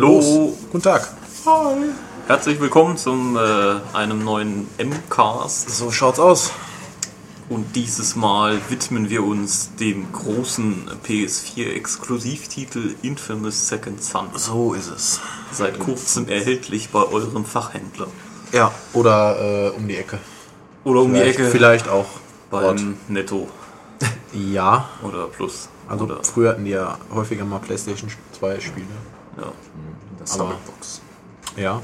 Hallo. 0.00 0.14
los. 0.14 0.52
Guten 0.70 0.82
Tag. 0.82 1.08
Herzlich 2.28 2.60
willkommen 2.60 2.96
zum 2.96 3.36
äh, 3.36 3.40
einem 3.96 4.22
neuen 4.24 4.68
M-Cast 4.78 5.70
So 5.70 5.90
schaut's 5.90 6.20
aus. 6.20 6.52
und 7.48 7.74
dieses 7.74 8.14
Mal 8.14 8.60
widmen 8.68 9.10
wir 9.10 9.24
uns 9.24 9.74
dem 9.76 10.12
großen 10.12 10.88
PS4-Exklusivtitel 11.04 12.94
Infamous 13.02 13.66
Second 13.68 14.00
Son. 14.02 14.26
So 14.36 14.74
ist 14.74 14.88
es. 14.88 15.20
Seit 15.50 15.80
kurzem 15.80 16.28
erhältlich 16.28 16.90
bei 16.90 17.02
eurem 17.02 17.44
Fachhändler. 17.44 18.06
Ja, 18.52 18.70
oder 18.92 19.70
äh, 19.72 19.76
um 19.76 19.88
die 19.88 19.96
Ecke. 19.96 20.18
Oder 20.84 21.00
um 21.00 21.10
Vielleicht, 21.12 21.38
die 21.38 21.42
Ecke 21.42 21.50
vielleicht 21.50 21.88
auch. 21.88 22.06
beim 22.50 22.98
Netto 23.08 23.48
Ja, 24.32 24.88
oder 25.02 25.26
Plus. 25.26 25.68
also 25.88 26.04
oder, 26.04 26.22
früher 26.22 26.50
hatten 26.50 26.64
die 26.66 26.70
ja 26.70 26.98
häufiger 27.12 27.44
mal 27.44 27.58
PlayStation 27.58 28.08
2 28.38 28.60
Spiele. 28.60 28.86
ja. 29.38 29.50
Aber-. 30.34 30.54
Ja. 31.56 31.80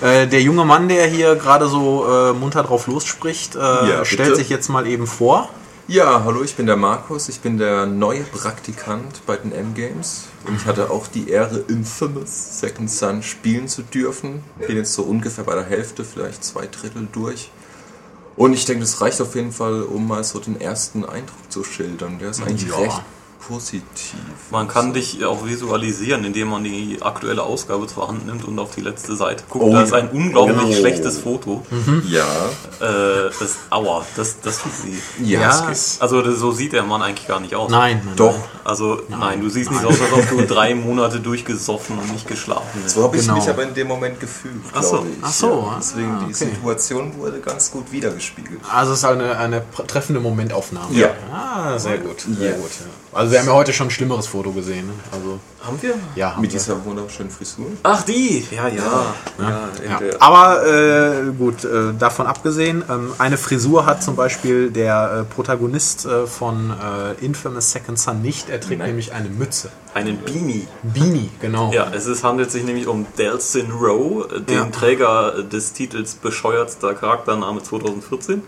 Äh, 0.00 0.26
der 0.28 0.40
junge 0.42 0.64
Mann, 0.64 0.88
der 0.88 1.06
hier 1.06 1.36
gerade 1.36 1.68
so 1.68 2.06
äh, 2.08 2.32
munter 2.32 2.62
drauf 2.62 2.86
losspricht, 2.86 3.54
äh, 3.56 3.58
Ja, 3.58 4.04
stellt 4.04 4.30
bitte. 4.30 4.36
sich 4.36 4.48
jetzt 4.48 4.68
mal 4.68 4.86
eben 4.86 5.06
vor. 5.06 5.48
Ja, 5.88 6.22
hallo, 6.24 6.42
ich 6.44 6.54
bin 6.54 6.66
der 6.66 6.76
Markus, 6.76 7.28
ich 7.28 7.40
bin 7.40 7.58
der 7.58 7.84
neue 7.84 8.22
Praktikant 8.22 9.26
bei 9.26 9.36
den 9.36 9.50
M-Games 9.52 10.26
und 10.46 10.54
ich 10.56 10.64
hatte 10.66 10.88
auch 10.90 11.08
die 11.08 11.28
Ehre, 11.28 11.64
Infamous 11.66 12.60
Second 12.60 12.88
Son 12.90 13.22
spielen 13.24 13.66
zu 13.66 13.82
dürfen. 13.82 14.44
Bin 14.64 14.76
jetzt 14.76 14.94
so 14.94 15.02
ungefähr 15.02 15.42
bei 15.42 15.54
der 15.54 15.64
Hälfte, 15.64 16.04
vielleicht 16.04 16.44
zwei 16.44 16.66
Drittel 16.68 17.08
durch. 17.12 17.50
Und 18.36 18.52
ich 18.52 18.64
denke, 18.66 18.82
das 18.82 19.00
reicht 19.00 19.20
auf 19.20 19.34
jeden 19.34 19.50
Fall, 19.52 19.82
um 19.82 20.06
mal 20.06 20.22
so 20.22 20.38
den 20.38 20.60
ersten 20.60 21.04
Eindruck 21.04 21.50
zu 21.50 21.64
schildern. 21.64 22.18
Der 22.20 22.30
ist 22.30 22.40
eigentlich 22.40 22.70
Ja. 22.70 22.76
recht 22.76 23.02
positiv. 23.46 24.20
Man 24.50 24.68
kann 24.68 24.92
dich 24.92 25.24
auch 25.24 25.44
visualisieren, 25.46 26.24
indem 26.24 26.48
man 26.48 26.64
die 26.64 26.98
aktuelle 27.00 27.42
Ausgabe 27.42 27.86
zur 27.86 28.08
Hand 28.08 28.26
nimmt 28.26 28.44
und 28.44 28.58
auf 28.58 28.74
die 28.74 28.80
letzte 28.80 29.16
Seite 29.16 29.44
guckt. 29.48 29.64
Oh 29.64 29.72
da 29.72 29.82
ist 29.82 29.92
ein 29.92 30.08
unglaublich 30.10 30.56
Genau. 30.58 30.72
schlechtes 30.72 31.18
Foto. 31.18 31.64
Ja, 32.08 32.24
Äh, 32.80 33.30
das, 33.38 33.56
aua, 33.70 34.04
das, 34.16 34.40
das 34.40 34.58
tut 34.62 34.72
weh. 34.84 35.24
ja. 35.24 35.50
Also 36.00 36.22
das, 36.22 36.38
so 36.38 36.52
sieht 36.52 36.72
der 36.72 36.82
Mann 36.82 37.02
eigentlich 37.02 37.26
gar 37.28 37.40
nicht 37.40 37.54
aus. 37.54 37.70
Nein, 37.70 38.00
nein, 38.04 38.16
Doch. 38.16 38.32
Nein. 38.32 38.42
Also 38.64 39.02
nein, 39.08 39.40
du 39.40 39.48
siehst 39.48 39.70
nicht 39.70 39.84
aus, 39.84 39.96
als 40.00 40.12
ob 40.12 40.28
du 40.28 40.46
drei 40.54 40.74
Monate 40.74 41.20
durchgesoffen 41.20 41.98
und 41.98 42.12
nicht 42.12 42.26
geschlafen 42.26 42.80
hast. 42.84 42.94
So 42.94 43.02
habe 43.04 43.16
ich 43.16 43.22
Genau. 43.22 43.34
mich 43.36 43.48
aber 43.48 43.62
in 43.64 43.74
dem 43.74 43.88
Moment 43.88 44.20
gefühlt, 44.20 44.54
Ach 44.74 44.82
so. 44.82 44.90
glaube 44.92 45.08
ich. 45.10 45.16
Ach 45.22 45.32
so, 45.32 45.46
Ja. 45.70 45.76
Deswegen, 45.78 46.10
ah, 46.12 46.18
die 46.20 46.24
okay. 46.34 46.34
Situation 46.54 47.16
wurde 47.18 47.40
ganz 47.40 47.70
gut 47.70 47.90
wiedergespiegelt. 47.92 48.60
Also 48.72 48.92
es 48.92 48.98
ist 49.00 49.04
eine, 49.04 49.36
eine 49.38 49.62
treffende 49.86 50.20
Momentaufnahme. 50.20 50.94
Ja. 50.96 51.10
Ah, 51.32 51.78
sehr 51.78 51.98
gut. 51.98 52.20
Sehr 52.20 52.50
Ja. 52.52 52.56
gut. 52.56 52.70
Ja. 52.80 53.18
Also 53.30 53.36
wir 53.36 53.40
haben 53.40 53.46
ja 53.48 53.54
heute 53.60 53.72
schon 53.72 53.86
ein 53.86 53.90
schlimmeres 53.90 54.26
Foto 54.26 54.50
gesehen. 54.50 54.86
Ne? 54.88 54.92
Also 55.12 55.38
Haben 55.64 55.78
wir? 55.82 55.94
ja, 56.16 56.32
haben 56.32 56.40
Mit 56.40 56.50
wir. 56.52 56.58
dieser 56.58 56.84
wunderschönen 56.84 57.30
Frisur. 57.30 57.66
Ach 57.84 58.02
die, 58.02 58.44
ja, 58.50 58.66
ja. 58.66 59.14
Ja, 59.38 59.68
Ja. 59.88 59.98
der- 59.98 60.20
Aber 60.20 60.66
äh, 60.66 61.30
gut, 61.38 61.64
äh, 61.64 61.92
davon 61.98 62.26
abgesehen, 62.26 62.82
ähm, 62.90 63.12
eine 63.18 63.36
Frisur 63.36 63.86
hat 63.86 64.02
zum 64.02 64.16
Beispiel 64.16 64.70
der 64.72 65.26
äh, 65.30 65.32
Protagonist 65.34 66.06
äh, 66.06 66.26
von 66.26 66.70
äh, 66.70 67.24
Infamous 67.24 67.70
Second 67.70 67.98
Son 68.00 68.20
nicht. 68.20 68.48
Er 68.48 68.60
trägt 68.60 68.80
Nein. 68.80 68.88
nämlich 68.88 69.12
eine 69.12 69.28
Mütze. 69.28 69.70
Einen 69.94 70.18
Beanie. 70.24 70.66
Beanie, 70.82 71.30
genau. 71.40 71.72
Ja, 71.72 71.88
es 71.92 72.06
ist, 72.06 72.22
handelt 72.24 72.50
sich 72.52 72.62
nämlich 72.64 72.86
um 72.86 73.06
Delsin 73.18 73.70
Rowe, 73.72 74.28
den 74.40 74.54
Ja. 74.56 74.64
Träger 74.66 75.42
des 75.42 75.72
Titels 75.72 76.14
bescheuertster 76.14 76.94
Charaktername 76.94 77.62
2014. 77.62 78.42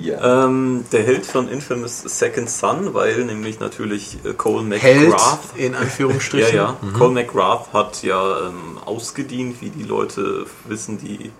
Ja. 0.00 0.44
Ähm, 0.44 0.84
der 0.92 1.02
Held 1.04 1.24
von 1.24 1.48
Infamous 1.48 2.02
Second 2.04 2.50
Son, 2.50 2.94
weil 2.94 3.24
nämlich 3.24 3.60
natürlich 3.60 3.95
äh, 4.24 4.32
Cole 4.34 4.76
Held 4.76 5.08
McGrath 5.10 5.38
in 5.56 5.72
Ja, 5.72 5.78
Anführungsstrichen. 5.78 6.54
ja. 6.56 6.76
Cole 6.96 7.10
McGrath 7.12 7.72
hat 7.72 8.02
ja 8.02 8.48
ähm, 8.48 8.78
ausgedient, 8.84 9.60
wie 9.60 9.70
die 9.70 9.82
Leute 9.84 10.46
wissen, 10.66 10.98
die 10.98 11.30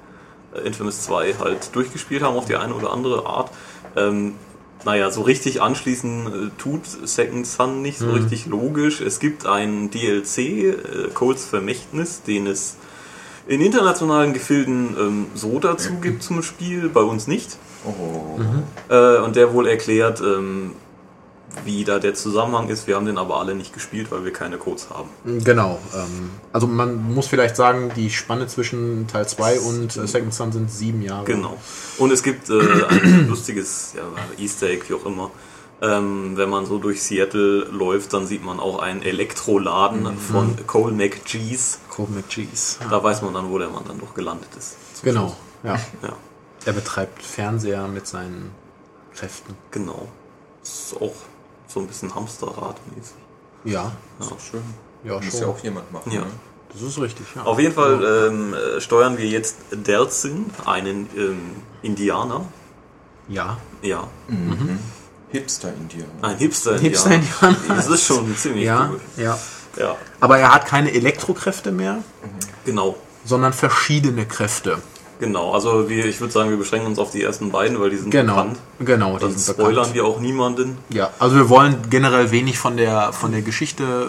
äh, 0.55 0.67
Infamous 0.67 1.03
2 1.03 1.35
halt 1.39 1.75
durchgespielt 1.75 2.23
haben 2.23 2.37
auf 2.37 2.47
die 2.47 2.57
eine 2.57 2.75
oder 2.75 2.93
andere 2.93 3.27
Art. 3.27 3.51
Ähm, 3.97 4.35
naja, 4.85 5.11
so 5.11 5.23
richtig 5.23 5.63
anschließen 5.63 6.27
äh, 6.27 6.51
tut 6.61 6.83
Second 6.87 7.47
Son 7.47 7.83
nicht 7.83 7.99
so 7.99 8.11
richtig 8.11 8.47
logisch. 8.47 9.01
Es 9.01 9.19
gibt 9.19 9.47
einen 9.47 9.91
DLC, 9.91 10.39
äh, 10.39 10.75
Coles 11.15 11.45
Vermächtnis, 11.45 12.23
den 12.23 12.47
es 12.47 12.77
in 13.49 13.61
internationalen 13.61 14.33
Gefilden 14.33 14.97
ähm, 14.99 15.27
so 15.35 15.59
dazu 15.61 15.95
gibt 16.01 16.23
zum 16.23 16.43
Spiel, 16.43 16.89
bei 16.89 17.01
uns 17.01 17.27
nicht. 17.27 17.57
Oh. 17.85 18.41
Äh, 18.93 19.19
und 19.19 19.37
der 19.37 19.53
wohl 19.55 19.67
erklärt, 19.69 20.21
ähm, 20.21 20.73
wie 21.65 21.85
da 21.85 21.99
der 21.99 22.15
Zusammenhang 22.15 22.69
ist. 22.69 22.87
Wir 22.87 22.97
haben 22.97 23.07
den 23.07 23.19
aber 23.19 23.39
alle 23.41 23.55
nicht 23.55 23.73
gespielt, 23.73 24.11
weil 24.11 24.25
wir 24.25 24.33
keine 24.33 24.59
Codes 24.59 24.89
haben. 24.91 25.11
Genau. 25.45 25.79
Ähm, 25.95 26.31
also 26.53 26.67
man 26.67 27.13
muss 27.13 27.27
vielleicht 27.27 27.57
sagen, 27.57 27.91
die 27.97 28.11
Spanne 28.11 28.47
zwischen 28.47 29.07
Teil 29.09 29.27
2 29.27 29.61
und 29.61 29.97
äh, 29.97 30.07
Second 30.07 30.35
Son 30.35 30.53
sind 30.53 30.71
sieben 30.71 31.03
Jahre. 31.03 31.25
Genau. 31.25 31.57
Und 31.99 32.13
es 32.13 32.23
gibt 32.23 32.51
äh, 32.51 32.61
ein 32.89 33.29
lustiges 33.29 33.95
ja, 33.97 34.03
Easter 34.43 34.69
Egg, 34.69 34.85
wie 34.89 34.95
auch 34.95 35.07
immer. 35.07 35.31
Ähm, 35.83 36.37
wenn 36.37 36.49
man 36.49 36.65
so 36.65 36.79
durch 36.79 37.03
Seattle 37.03 37.65
läuft, 37.71 38.15
dann 38.15 38.27
sieht 38.27 38.43
man 38.43 38.59
auch 38.61 38.79
einen 38.79 39.03
Elektroladen 39.03 40.17
von 40.17 40.57
Cole 40.67 40.95
McGee's. 40.95 41.81
Cole 41.91 42.09
McGee's. 42.11 42.79
Ja. 42.81 42.89
Da 42.89 43.03
weiß 43.05 43.21
man 43.23 43.35
dann, 43.35 43.51
wo 43.51 43.59
der 43.59 43.69
Mann 43.69 43.85
dann 43.87 43.99
doch 43.99 44.15
gelandet 44.15 44.49
ist. 44.57 44.77
Genau. 45.03 45.37
Ja. 45.63 45.75
Ja, 46.03 46.17
Er 46.65 46.73
betreibt 46.73 47.23
Fernseher 47.23 47.89
mit 47.89 48.07
seinen 48.07 48.53
Kräften. 49.15 49.55
genau. 49.71 50.09
Das 50.61 50.93
ist 50.93 50.97
auch 51.01 51.15
so 51.77 51.81
ein 51.83 51.87
bisschen 51.87 52.15
Hamsterrad-mäßig. 52.15 53.17
Ja. 53.65 53.93
Ist 54.19 54.31
doch 54.31 54.41
schön. 54.41 54.63
Ja, 55.05 55.17
Muss 55.17 55.27
schon. 55.31 55.41
ja 55.41 55.47
auch 55.49 55.59
jemand 55.63 55.93
machen. 55.93 56.11
Ja. 56.11 56.21
Ne? 56.23 56.27
Das 56.73 56.81
ist 56.81 56.99
richtig, 56.99 57.27
ja. 57.37 57.43
Auf 57.43 57.59
jeden 57.61 57.75
Fall 57.75 58.03
ähm, 58.31 58.55
äh, 58.55 58.81
steuern 58.81 59.19
wir 59.19 59.27
jetzt 59.27 59.57
Delsin, 59.73 60.47
einen 60.65 61.07
ähm, 61.15 61.57
Indianer. 61.83 62.47
Ja. 63.29 63.59
Ja, 63.83 64.09
Hipster-Indianer. 65.33 66.09
ein 66.23 66.39
Hipster-Indianer. 66.39 67.19
Hipster-Indianer. 67.19 67.57
Das 67.77 67.89
ist 67.89 68.07
schon 68.07 68.35
ziemlich 68.37 68.65
Ja, 68.65 68.89
cool. 68.91 69.01
ja. 69.23 69.39
Ja, 69.79 69.97
Aber 70.21 70.39
er 70.39 70.55
hat 70.55 70.65
keine 70.65 70.91
Elektrokräfte 70.95 71.71
mehr, 71.73 71.99
genau. 72.65 72.97
sondern 73.27 73.53
verschiedene 73.53 74.25
Kräfte. 74.25 74.79
Genau, 75.19 75.53
also 75.53 75.89
wir, 75.89 76.05
ich 76.05 76.21
würde 76.21 76.33
sagen, 76.33 76.51
wir 76.51 76.59
beschränken 76.59 76.89
uns 76.89 76.99
auf 76.99 77.11
die 77.11 77.23
ersten 77.23 77.51
beiden, 77.51 77.81
weil 77.81 77.91
die 77.91 77.97
sind 77.97 78.11
Genau. 78.11 78.35
bekannt. 78.35 78.59
Genau, 78.81 79.15
die 79.15 79.21
Dann 79.21 79.37
sind 79.37 79.55
spoilern 79.55 79.75
bekannt. 79.75 79.95
wir 79.95 80.05
auch 80.05 80.21
niemanden. 80.21 80.77
Ja, 80.91 81.11
also 81.19 81.37
wir 81.37 81.49
wollen 81.49 81.77
generell 81.89 82.31
wenig 82.31 82.59
von 82.59 82.77
der 82.77 83.13
von 83.15 83.33
der 83.33 83.41
Geschichte 83.43 84.09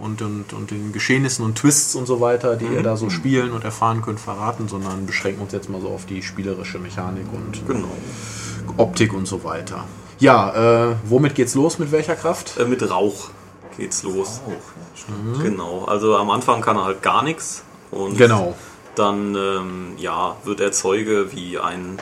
und, 0.00 0.20
und, 0.22 0.52
und 0.52 0.70
den 0.70 0.92
Geschehnissen 0.92 1.44
und 1.44 1.56
Twists 1.58 1.94
und 1.94 2.06
so 2.06 2.20
weiter, 2.20 2.56
die 2.56 2.66
ihr 2.66 2.82
da 2.82 2.96
so 2.96 3.08
spielen 3.10 3.52
und 3.52 3.64
erfahren 3.64 4.02
könnt, 4.02 4.18
verraten, 4.20 4.68
sondern 4.68 5.06
beschränken 5.06 5.42
uns 5.42 5.52
jetzt 5.52 5.68
mal 5.70 5.80
so 5.80 5.88
auf 5.88 6.06
die 6.06 6.22
spielerische 6.22 6.78
Mechanik 6.78 7.26
und 7.32 7.66
Genau. 7.66 7.88
Optik 8.76 9.12
und 9.12 9.26
so 9.26 9.44
weiter. 9.44 9.84
Ja, 10.20 10.90
äh, 10.90 10.94
womit 11.04 11.34
geht's 11.36 11.54
los? 11.54 11.78
Mit 11.78 11.92
welcher 11.92 12.16
Kraft? 12.16 12.58
Äh, 12.58 12.64
mit 12.64 12.88
Rauch 12.90 13.30
geht's 13.76 14.02
los. 14.02 14.40
Auch, 14.44 14.50
ja, 14.50 14.56
stimmt. 14.96 15.42
Genau. 15.44 15.84
Also 15.84 16.16
am 16.16 16.30
Anfang 16.30 16.60
kann 16.60 16.76
er 16.76 16.84
halt 16.84 17.02
gar 17.02 17.22
nichts. 17.22 17.62
Und 17.90 18.18
Genau. 18.18 18.54
Dann 18.98 19.34
ähm, 19.34 19.92
ja, 19.98 20.36
wird 20.44 20.60
er 20.60 20.72
Zeuge, 20.72 21.32
wie 21.32 21.58
ein 21.58 21.98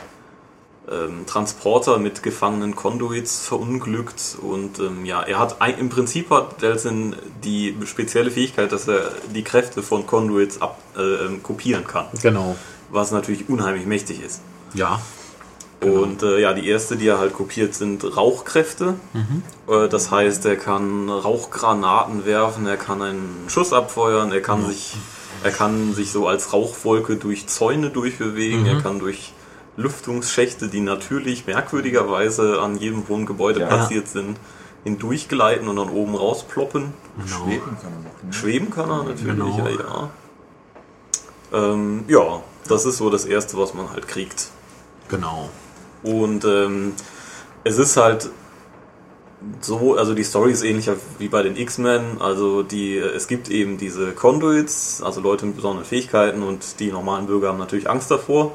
ähm, 0.90 1.26
Transporter 1.26 1.98
mit 1.98 2.22
gefangenen 2.22 2.76
Conduits 2.76 3.46
verunglückt. 3.46 4.36
Und 4.40 4.78
ähm, 4.78 5.04
ja, 5.04 5.22
er 5.22 5.38
hat 5.38 5.60
ein, 5.60 5.78
im 5.78 5.88
Prinzip 5.88 6.30
hat 6.30 6.62
Delsin 6.62 7.16
die 7.44 7.76
spezielle 7.84 8.30
Fähigkeit, 8.30 8.72
dass 8.72 8.88
er 8.88 9.12
die 9.34 9.42
Kräfte 9.42 9.82
von 9.82 10.06
Conduits 10.06 10.62
ab, 10.62 10.78
äh, 10.96 11.00
ähm, 11.00 11.42
kopieren 11.42 11.86
kann. 11.86 12.06
Genau. 12.22 12.56
Was 12.90 13.10
natürlich 13.10 13.48
unheimlich 13.48 13.86
mächtig 13.86 14.22
ist. 14.22 14.40
Ja. 14.74 15.00
Und 15.80 16.22
äh, 16.22 16.40
ja, 16.40 16.54
die 16.54 16.68
erste, 16.68 16.96
die 16.96 17.06
er 17.06 17.18
halt 17.18 17.34
kopiert, 17.34 17.74
sind 17.74 18.16
Rauchkräfte. 18.16 18.94
Äh, 19.68 19.88
das 19.88 20.10
heißt, 20.10 20.46
er 20.46 20.56
kann 20.56 21.10
Rauchgranaten 21.10 22.24
werfen, 22.24 22.66
er 22.66 22.76
kann 22.76 23.02
einen 23.02 23.44
Schuss 23.48 23.72
abfeuern, 23.72 24.32
er 24.32 24.40
kann 24.40 24.66
sich, 24.66 24.96
er 25.42 25.50
kann 25.52 25.94
sich 25.94 26.10
so 26.12 26.26
als 26.26 26.52
Rauchwolke 26.52 27.16
durch 27.16 27.46
Zäune 27.46 27.90
durchbewegen, 27.90 28.66
er 28.66 28.80
kann 28.80 28.98
durch 28.98 29.32
Lüftungsschächte, 29.76 30.68
die 30.68 30.80
natürlich 30.80 31.46
merkwürdigerweise 31.46 32.60
an 32.60 32.76
jedem 32.78 33.08
Wohngebäude 33.08 33.60
Ja. 33.60 33.66
platziert 33.66 34.08
sind, 34.08 34.38
hindurchgleiten 34.84 35.68
und 35.68 35.76
dann 35.76 35.90
oben 35.90 36.14
rausploppen. 36.14 36.94
Schweben 37.26 37.76
kann 37.80 37.92
er 37.92 37.98
noch. 38.10 38.22
Ne? 38.22 38.32
Schweben 38.32 38.70
kann 38.70 38.90
er 38.90 39.02
natürlich, 39.04 39.24
Genau. 39.24 39.58
ja, 39.58 39.68
ja. 39.70 40.10
Ähm, 41.52 42.04
ja, 42.08 42.42
das 42.68 42.86
ist 42.86 42.96
so 42.96 43.10
das 43.10 43.24
Erste, 43.24 43.56
was 43.58 43.74
man 43.74 43.90
halt 43.90 44.08
kriegt. 44.08 44.48
Genau. 45.08 45.50
Und 46.02 46.44
ähm, 46.44 46.94
es 47.64 47.78
ist 47.78 47.96
halt 47.96 48.30
so, 49.60 49.96
also 49.96 50.14
die 50.14 50.24
Story 50.24 50.52
ist 50.52 50.62
ähnlicher 50.62 50.96
wie 51.18 51.28
bei 51.28 51.42
den 51.42 51.56
X-Men. 51.56 52.20
Also 52.20 52.62
die, 52.62 52.96
es 52.96 53.28
gibt 53.28 53.50
eben 53.50 53.78
diese 53.78 54.12
Conduits, 54.12 55.02
also 55.02 55.20
Leute 55.20 55.46
mit 55.46 55.56
besonderen 55.56 55.84
Fähigkeiten 55.84 56.42
und 56.42 56.80
die 56.80 56.90
normalen 56.90 57.26
Bürger 57.26 57.48
haben 57.48 57.58
natürlich 57.58 57.88
Angst 57.88 58.10
davor. 58.10 58.52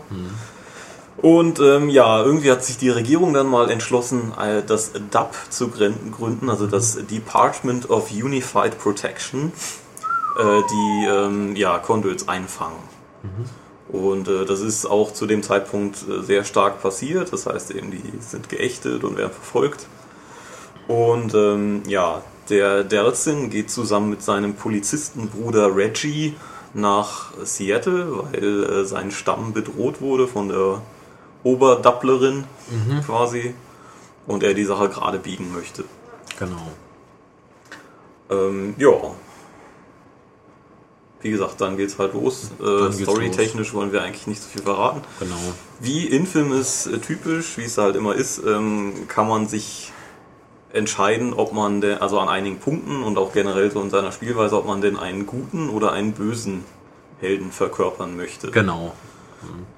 Und 1.17 1.59
ähm, 1.59 1.89
ja, 1.89 2.23
irgendwie 2.23 2.51
hat 2.51 2.63
sich 2.63 2.77
die 2.77 2.89
Regierung 2.89 3.33
dann 3.33 3.47
mal 3.47 3.69
entschlossen, 3.69 4.33
äh, 4.41 4.63
das 4.65 4.91
DAP 5.11 5.35
zu 5.49 5.69
gründen, 5.69 6.49
also 6.49 6.65
das 6.65 6.97
Department 7.05 7.89
of 7.89 8.11
Unified 8.11 8.79
Protection. 8.79 9.51
äh, 10.37 10.61
die 10.69 11.05
ähm, 11.07 11.55
ja, 11.55 11.77
Conduits 11.79 12.27
einfangen. 12.27 12.79
Und 13.89 14.27
äh, 14.27 14.45
das 14.45 14.61
ist 14.61 14.85
auch 14.85 15.13
zu 15.13 15.27
dem 15.27 15.43
Zeitpunkt 15.43 15.97
äh, 16.07 16.23
sehr 16.23 16.43
stark 16.43 16.81
passiert. 16.81 17.33
Das 17.33 17.45
heißt 17.45 17.71
eben, 17.71 17.91
die 17.91 18.01
sind 18.19 18.49
geächtet 18.49 19.03
und 19.03 19.17
werden 19.17 19.33
verfolgt. 19.33 19.87
Und 20.91 21.33
ähm, 21.35 21.83
ja, 21.87 22.21
der 22.49 22.83
Delsin 22.83 23.49
geht 23.49 23.71
zusammen 23.71 24.09
mit 24.09 24.21
seinem 24.21 24.55
Polizistenbruder 24.55 25.73
Reggie 25.73 26.35
nach 26.73 27.31
Seattle, 27.43 28.25
weil 28.25 28.63
äh, 28.63 28.85
sein 28.85 29.11
Stamm 29.11 29.53
bedroht 29.53 30.01
wurde 30.01 30.27
von 30.27 30.49
der 30.49 30.81
Oberdapplerin 31.43 32.43
quasi 33.05 33.55
und 34.27 34.43
er 34.43 34.53
die 34.53 34.65
Sache 34.65 34.89
gerade 34.89 35.17
biegen 35.17 35.53
möchte. 35.53 35.85
Genau. 36.37 36.67
Ähm, 38.29 38.75
ja. 38.77 38.91
Wie 41.21 41.31
gesagt, 41.31 41.61
dann 41.61 41.77
geht's 41.77 41.97
halt 41.97 42.13
los. 42.13 42.51
Äh, 42.59 42.91
Storytechnisch 42.91 43.73
wollen 43.73 43.93
wir 43.93 44.01
eigentlich 44.03 44.27
nicht 44.27 44.43
so 44.43 44.49
viel 44.49 44.63
verraten. 44.63 45.01
Genau. 45.19 45.35
Wie 45.79 46.05
Infamous 46.05 46.87
äh, 46.87 46.97
typisch, 46.97 47.57
wie 47.57 47.63
es 47.63 47.77
halt 47.77 47.95
immer 47.95 48.13
ist, 48.13 48.41
ähm, 48.45 49.07
kann 49.07 49.29
man 49.29 49.47
sich 49.47 49.93
entscheiden, 50.73 51.33
ob 51.33 51.53
man 51.53 51.81
denn, 51.81 51.97
also 51.99 52.19
an 52.19 52.29
einigen 52.29 52.59
Punkten 52.59 53.03
und 53.03 53.17
auch 53.17 53.33
generell 53.33 53.71
so 53.71 53.81
in 53.81 53.89
seiner 53.89 54.11
Spielweise, 54.11 54.55
ob 54.57 54.67
man 54.67 54.81
denn 54.81 54.97
einen 54.97 55.25
guten 55.25 55.69
oder 55.69 55.91
einen 55.91 56.13
bösen 56.13 56.63
Helden 57.19 57.51
verkörpern 57.51 58.15
möchte. 58.15 58.51
Genau. 58.51 58.93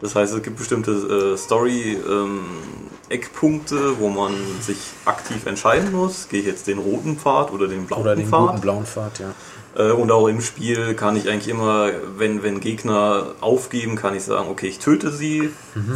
Das 0.01 0.15
heißt, 0.15 0.33
es 0.33 0.43
gibt 0.43 0.57
bestimmte 0.57 0.91
äh, 0.91 1.37
Story-Eckpunkte, 1.37 3.99
wo 3.99 4.09
man 4.09 4.33
sich 4.61 4.77
aktiv 5.05 5.45
entscheiden 5.45 5.91
muss. 5.93 6.27
Gehe 6.29 6.41
ich 6.41 6.45
jetzt 6.45 6.67
den 6.67 6.77
roten 6.79 7.17
Pfad 7.17 7.51
oder 7.51 7.67
den 7.67 7.85
blauen 7.85 8.01
Oder 8.01 8.15
den 8.15 8.27
Pfad? 8.27 8.47
guten 8.49 8.61
blauen 8.61 8.85
Pfad, 8.85 9.19
ja. 9.19 9.31
Äh, 9.75 9.91
Und 9.93 10.11
auch 10.11 10.27
im 10.27 10.41
Spiel 10.41 10.93
kann 10.95 11.15
ich 11.15 11.29
eigentlich 11.29 11.47
immer, 11.47 11.89
wenn, 12.17 12.43
wenn 12.43 12.59
Gegner 12.59 13.27
aufgeben, 13.41 13.95
kann 13.95 14.15
ich 14.15 14.23
sagen, 14.23 14.49
okay, 14.49 14.67
ich 14.67 14.79
töte 14.79 15.11
sie 15.11 15.49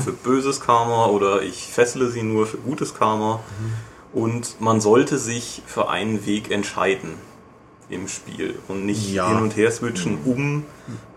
für 0.03 0.13
böses 0.13 0.61
Karma 0.61 1.07
oder 1.07 1.41
ich 1.41 1.65
fessele 1.67 2.07
sie 2.09 2.23
nur 2.23 2.45
für 2.47 2.57
gutes 2.57 2.93
Karma. 2.95 3.41
Und 4.13 4.59
man 4.61 4.81
sollte 4.81 5.17
sich 5.17 5.61
für 5.65 5.89
einen 5.89 6.25
Weg 6.25 6.49
entscheiden 6.51 7.13
im 7.89 8.07
Spiel 8.07 8.57
und 8.67 8.85
nicht 8.85 9.11
Ja. 9.11 9.29
hin 9.29 9.37
und 9.39 9.55
her 9.55 9.71
switchen, 9.71 10.17
um 10.25 10.65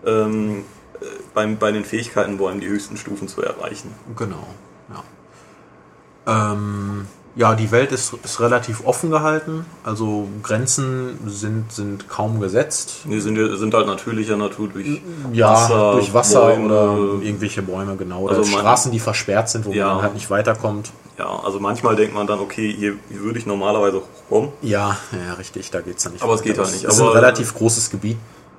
ähm, 0.05 0.63
äh, 0.99 1.05
beim, 1.33 1.57
bei 1.57 1.71
den 1.71 1.83
Fähigkeitenbäumen 1.85 2.61
die 2.61 2.67
höchsten 2.67 2.97
Stufen 2.97 3.27
zu 3.27 3.41
erreichen. 3.41 3.93
Genau, 4.15 4.47
ja. 4.89 6.53
Ähm, 6.53 7.07
ja, 7.35 7.55
die 7.55 7.71
Welt 7.71 7.91
ist, 7.93 8.13
ist 8.23 8.39
relativ 8.41 8.85
offen 8.85 9.09
gehalten. 9.09 9.65
Also 9.83 10.27
Grenzen 10.43 11.17
sind, 11.27 11.71
sind 11.71 12.09
kaum 12.09 12.39
gesetzt. 12.41 13.01
Wir 13.05 13.21
sind, 13.21 13.37
ja- 13.37 13.55
sind 13.55 13.73
halt 13.73 13.87
natürlicher 13.87 14.35
Natur 14.37 14.67
durch 14.67 15.01
Ja, 15.31 15.51
Wasser, 15.53 15.91
durch 15.93 16.13
Wasser 16.13 16.41
Bäume. 16.47 16.65
oder 16.65 17.23
irgendwelche 17.23 17.61
Bäume, 17.61 17.95
genau. 17.95 18.21
Oder 18.23 18.37
Also 18.37 18.51
Straßen, 18.57 18.91
die 18.91 18.99
versperrt 18.99 19.49
sind, 19.49 19.65
wo 19.65 19.71
Ja. 19.71 19.93
man 19.93 20.01
halt 20.03 20.13
nicht 20.13 20.29
weiterkommt. 20.29 20.91
Ja, 21.17 21.39
also 21.43 21.59
manchmal 21.59 21.95
denkt 21.95 22.13
man 22.15 22.25
dann, 22.27 22.39
okay, 22.39 22.73
hier, 22.77 22.95
hier 23.09 23.19
würde 23.21 23.37
ich 23.39 23.45
normalerweise 23.45 24.01
hochkommen. 24.01 24.49
Ja, 24.61 24.97
ja, 25.11 25.33
richtig, 25.35 25.69
da 25.71 25.81
geht's 25.81 26.03
dann 26.03 26.13
nicht. 26.13 26.23
Aber 26.23 26.33
es 26.33 26.41
geht 26.41 26.57
halt 26.57 26.67
Es 26.67 26.73
nicht. 26.73 26.83
ist 26.85 26.99
Aber- 26.99 27.11
ein 27.11 27.15
relativ 27.17 27.53
großes 27.53 27.89
Gebiet. 27.91 28.17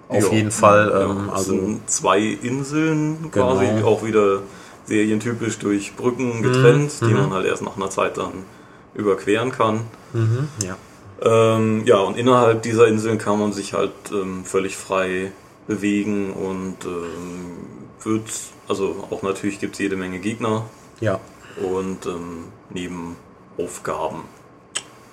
Auf 0.08 0.24
Ja. 0.28 0.32
jeden 0.32 0.50
Fall. 0.50 0.90
Ja, 0.90 1.00
Ähm, 1.10 1.24
es 1.28 1.32
also, 1.38 1.50
sind 1.52 1.90
zwei 1.90 2.20
Inseln 2.20 3.30
quasi, 3.32 3.66
Genau. 3.66 3.86
auch 3.88 4.04
wieder 4.04 4.40
serientypisch 4.86 5.58
durch 5.58 5.94
Brücken 5.96 6.42
getrennt, 6.42 6.92
Mhm. 7.00 7.06
die 7.08 7.14
man 7.14 7.32
halt 7.32 7.46
erst 7.46 7.62
nach 7.62 7.76
einer 7.76 7.90
Zeit 7.90 8.16
dann 8.18 8.44
überqueren 8.94 9.52
kann. 9.52 9.86
mhm, 10.12 10.48
ja. 10.62 10.76
Ähm, 11.24 11.84
ja, 11.84 11.98
und 11.98 12.16
innerhalb 12.16 12.62
dieser 12.62 12.88
Inseln 12.88 13.18
kann 13.18 13.38
man 13.38 13.52
sich 13.52 13.74
halt 13.74 13.92
ähm, 14.10 14.44
völlig 14.44 14.76
frei 14.76 15.30
bewegen 15.68 16.32
und 16.32 16.84
ähm, 16.84 17.56
wird, 18.02 18.28
also 18.66 19.06
auch 19.10 19.22
natürlich 19.22 19.60
gibt 19.60 19.74
es 19.74 19.78
jede 19.78 19.96
Menge 19.96 20.18
Gegner 20.18 20.64
ja, 21.00 21.20
und 21.62 22.06
ähm, 22.06 22.46
Nebenaufgaben 22.70 24.22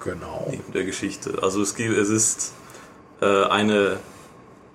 genau. 0.03 0.47
neben 0.49 0.71
der 0.73 0.83
Geschichte. 0.83 1.43
Also 1.43 1.61
es 1.61 1.75
gibt, 1.75 1.95
es 1.95 2.09
ist 2.09 2.53
äh, 3.21 3.43
eine 3.45 3.99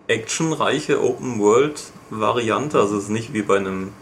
actionreiche 0.07 1.03
Open 1.03 1.41
World 1.41 1.83
Variante, 2.11 2.79
also 2.79 2.97
es 2.97 3.05
ist 3.05 3.11
nicht 3.11 3.33
wie 3.33 3.43
bei 3.43 3.57
einem 3.57 3.93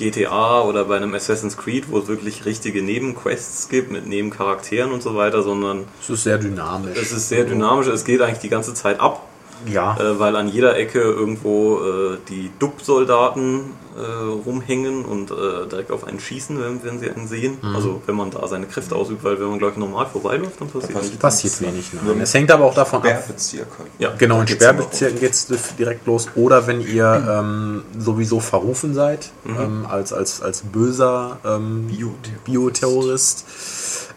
GTA 0.00 0.62
oder 0.62 0.86
bei 0.86 0.96
einem 0.96 1.14
Assassin's 1.14 1.56
Creed, 1.56 1.90
wo 1.90 1.98
es 1.98 2.08
wirklich 2.08 2.44
richtige 2.46 2.82
Nebenquests 2.82 3.68
gibt 3.68 3.92
mit 3.92 4.06
Nebencharakteren 4.06 4.90
und 4.90 5.02
so 5.02 5.14
weiter, 5.14 5.42
sondern 5.42 5.84
Es 6.00 6.10
ist 6.10 6.24
sehr 6.24 6.38
dynamisch. 6.38 6.98
es 6.98 7.12
ist 7.12 7.28
sehr 7.28 7.44
dynamisch, 7.44 7.86
es 7.86 8.04
geht 8.04 8.20
eigentlich 8.22 8.38
die 8.38 8.48
ganze 8.48 8.74
Zeit 8.74 8.98
ab, 8.98 9.26
Ja, 9.66 9.96
äh, 9.98 10.18
weil 10.18 10.36
an 10.36 10.48
jeder 10.48 10.76
Ecke 10.76 11.00
irgendwo 11.00 11.78
äh, 11.78 12.18
die 12.28 12.50
Dub-Soldaten 12.58 13.72
äh, 13.96 14.46
rumhängen 14.46 15.04
und 15.04 15.30
äh, 15.30 15.66
direkt 15.70 15.90
auf 15.90 16.06
einen 16.06 16.20
schießen, 16.20 16.60
wenn, 16.60 16.82
wenn 16.84 16.98
sie 17.00 17.10
einen 17.10 17.28
sehen. 17.28 17.58
Also 17.74 18.00
wenn 18.06 18.14
man 18.14 18.30
da 18.30 18.46
seine 18.46 18.66
Kräfte 18.66 18.94
ausübt, 18.94 19.24
weil 19.24 19.38
wenn 19.40 19.48
man 19.48 19.58
gleich 19.58 19.76
normal 19.76 20.06
vorbeiläuft, 20.06 20.60
dann 20.60 20.68
passiert 20.68 20.92
passiert 20.92 21.04
nichts. 21.04 21.18
passiert 21.18 21.60
wenig. 21.60 21.92
Nur 21.92 22.14
Nein. 22.14 22.22
Es 22.22 22.32
hängt 22.34 22.50
aber 22.50 22.64
auch 22.64 22.74
davon 22.74 23.00
ab, 23.00 23.06
halt. 23.06 23.54
Ja. 23.98 24.12
Genau, 24.16 24.40
in 24.40 24.46
Da 24.46 24.52
Sperrbezirken 24.52 25.20
geht 25.20 25.32
es 25.32 25.48
direkt 25.78 26.06
los. 26.06 26.28
Oder 26.34 26.66
wenn 26.66 26.80
ihr 26.80 27.26
ähm, 27.28 27.82
sowieso 27.98 28.40
verrufen 28.40 28.94
seid, 28.94 29.30
ähm, 29.46 29.86
als, 29.88 30.12
als, 30.12 30.40
als 30.42 30.62
böser 30.62 31.38
ähm, 31.44 31.86
Bioterrorist. 31.86 32.44
Bioterrorist, 32.44 33.44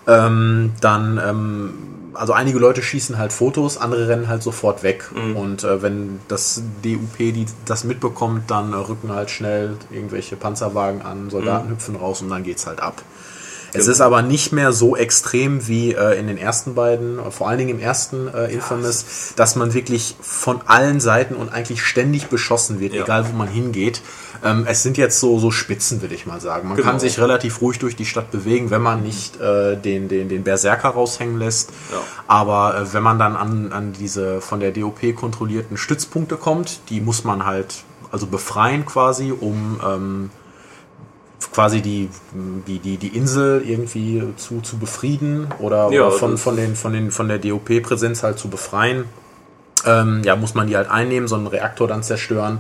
ähm, 0.07 0.73
dann, 0.81 1.21
ähm, 1.23 1.73
also 2.13 2.33
einige 2.33 2.59
Leute 2.59 2.81
schießen 2.83 3.17
halt 3.17 3.33
Fotos, 3.33 3.77
andere 3.77 4.07
rennen 4.07 4.27
halt 4.27 4.43
sofort 4.43 4.83
weg. 4.83 5.09
Und 5.35 5.63
äh, 5.63 5.81
wenn 5.81 6.19
das 6.27 6.61
DUP 6.83 7.17
die, 7.17 7.45
das 7.65 7.83
mitbekommt, 7.83 8.49
dann 8.51 8.73
äh, 8.73 8.75
rücken 8.77 9.11
halt 9.11 9.29
schnell 9.29 9.77
irgendwelche 9.91 10.35
Panzerwagen 10.35 11.01
an, 11.01 11.29
Soldaten 11.29 11.69
hüpfen 11.69 11.95
raus 11.95 12.21
und 12.21 12.29
dann 12.29 12.43
geht's 12.43 12.67
halt 12.67 12.79
ab. 12.81 13.01
Es 13.75 13.87
ist 13.87 14.01
aber 14.01 14.21
nicht 14.21 14.51
mehr 14.51 14.71
so 14.71 14.95
extrem 14.95 15.67
wie 15.67 15.93
äh, 15.93 16.19
in 16.19 16.27
den 16.27 16.37
ersten 16.37 16.75
beiden, 16.75 17.17
vor 17.31 17.49
allen 17.49 17.57
Dingen 17.57 17.71
im 17.71 17.79
ersten 17.79 18.27
äh, 18.27 18.45
Infamous, 18.53 19.33
dass 19.35 19.55
man 19.55 19.73
wirklich 19.73 20.15
von 20.21 20.61
allen 20.67 20.99
Seiten 20.99 21.33
und 21.35 21.51
eigentlich 21.51 21.81
ständig 21.83 22.27
beschossen 22.27 22.79
wird, 22.79 22.93
Ja. 22.93 23.01
egal 23.01 23.27
wo 23.31 23.35
man 23.35 23.47
hingeht. 23.47 24.01
Ähm, 24.43 24.65
es 24.67 24.83
sind 24.83 24.97
jetzt 24.97 25.19
so, 25.19 25.39
so 25.39 25.51
Spitzen, 25.51 26.01
würde 26.01 26.15
ich 26.15 26.25
mal 26.25 26.41
sagen. 26.41 26.67
Man 26.67 26.77
Genau. 26.77 26.89
kann 26.89 26.99
sich 26.99 27.19
relativ 27.19 27.61
ruhig 27.61 27.79
durch 27.79 27.95
die 27.95 28.05
Stadt 28.05 28.29
bewegen, 28.31 28.71
wenn 28.71 28.81
man 28.81 29.01
nicht 29.01 29.39
äh, 29.39 29.77
den, 29.77 30.09
den, 30.09 30.27
den 30.27 30.43
Berserker 30.43 30.89
raushängen 30.89 31.37
lässt. 31.39 31.69
Ja. 31.91 31.99
Aber 32.27 32.77
äh, 32.77 32.93
wenn 32.93 33.03
man 33.03 33.19
dann 33.19 33.35
an, 33.37 33.71
an 33.71 33.93
diese 33.93 34.41
von 34.41 34.59
der 34.59 34.71
DOP 34.71 35.15
kontrollierten 35.15 35.77
Stützpunkte 35.77 36.35
kommt, 36.35 36.81
die 36.89 36.99
muss 36.99 37.23
man 37.23 37.45
halt 37.45 37.83
also 38.11 38.27
befreien 38.27 38.85
quasi, 38.85 39.31
um 39.31 39.79
ähm, 39.85 40.29
quasi 41.51 41.81
die, 41.81 42.09
die, 42.67 42.79
die, 42.79 42.97
die 42.97 43.15
Insel 43.15 43.63
irgendwie 43.65 44.23
zu, 44.37 44.61
zu 44.61 44.77
befrieden 44.77 45.47
oder, 45.59 45.89
Ja, 45.91 46.07
oder 46.07 46.11
von, 46.11 46.37
von, 46.37 46.55
den, 46.55 46.75
von, 46.75 46.93
den, 46.93 47.11
von 47.11 47.27
der 47.27 47.39
DOP-Präsenz 47.39 48.23
halt 48.23 48.39
zu 48.39 48.49
befreien. 48.49 49.05
Ähm, 49.85 50.21
ja, 50.23 50.35
muss 50.35 50.53
man 50.53 50.67
die 50.67 50.75
halt 50.75 50.89
einnehmen, 50.89 51.27
so 51.27 51.35
einen 51.35 51.47
Reaktor 51.47 51.87
dann 51.87 52.03
zerstören. 52.03 52.59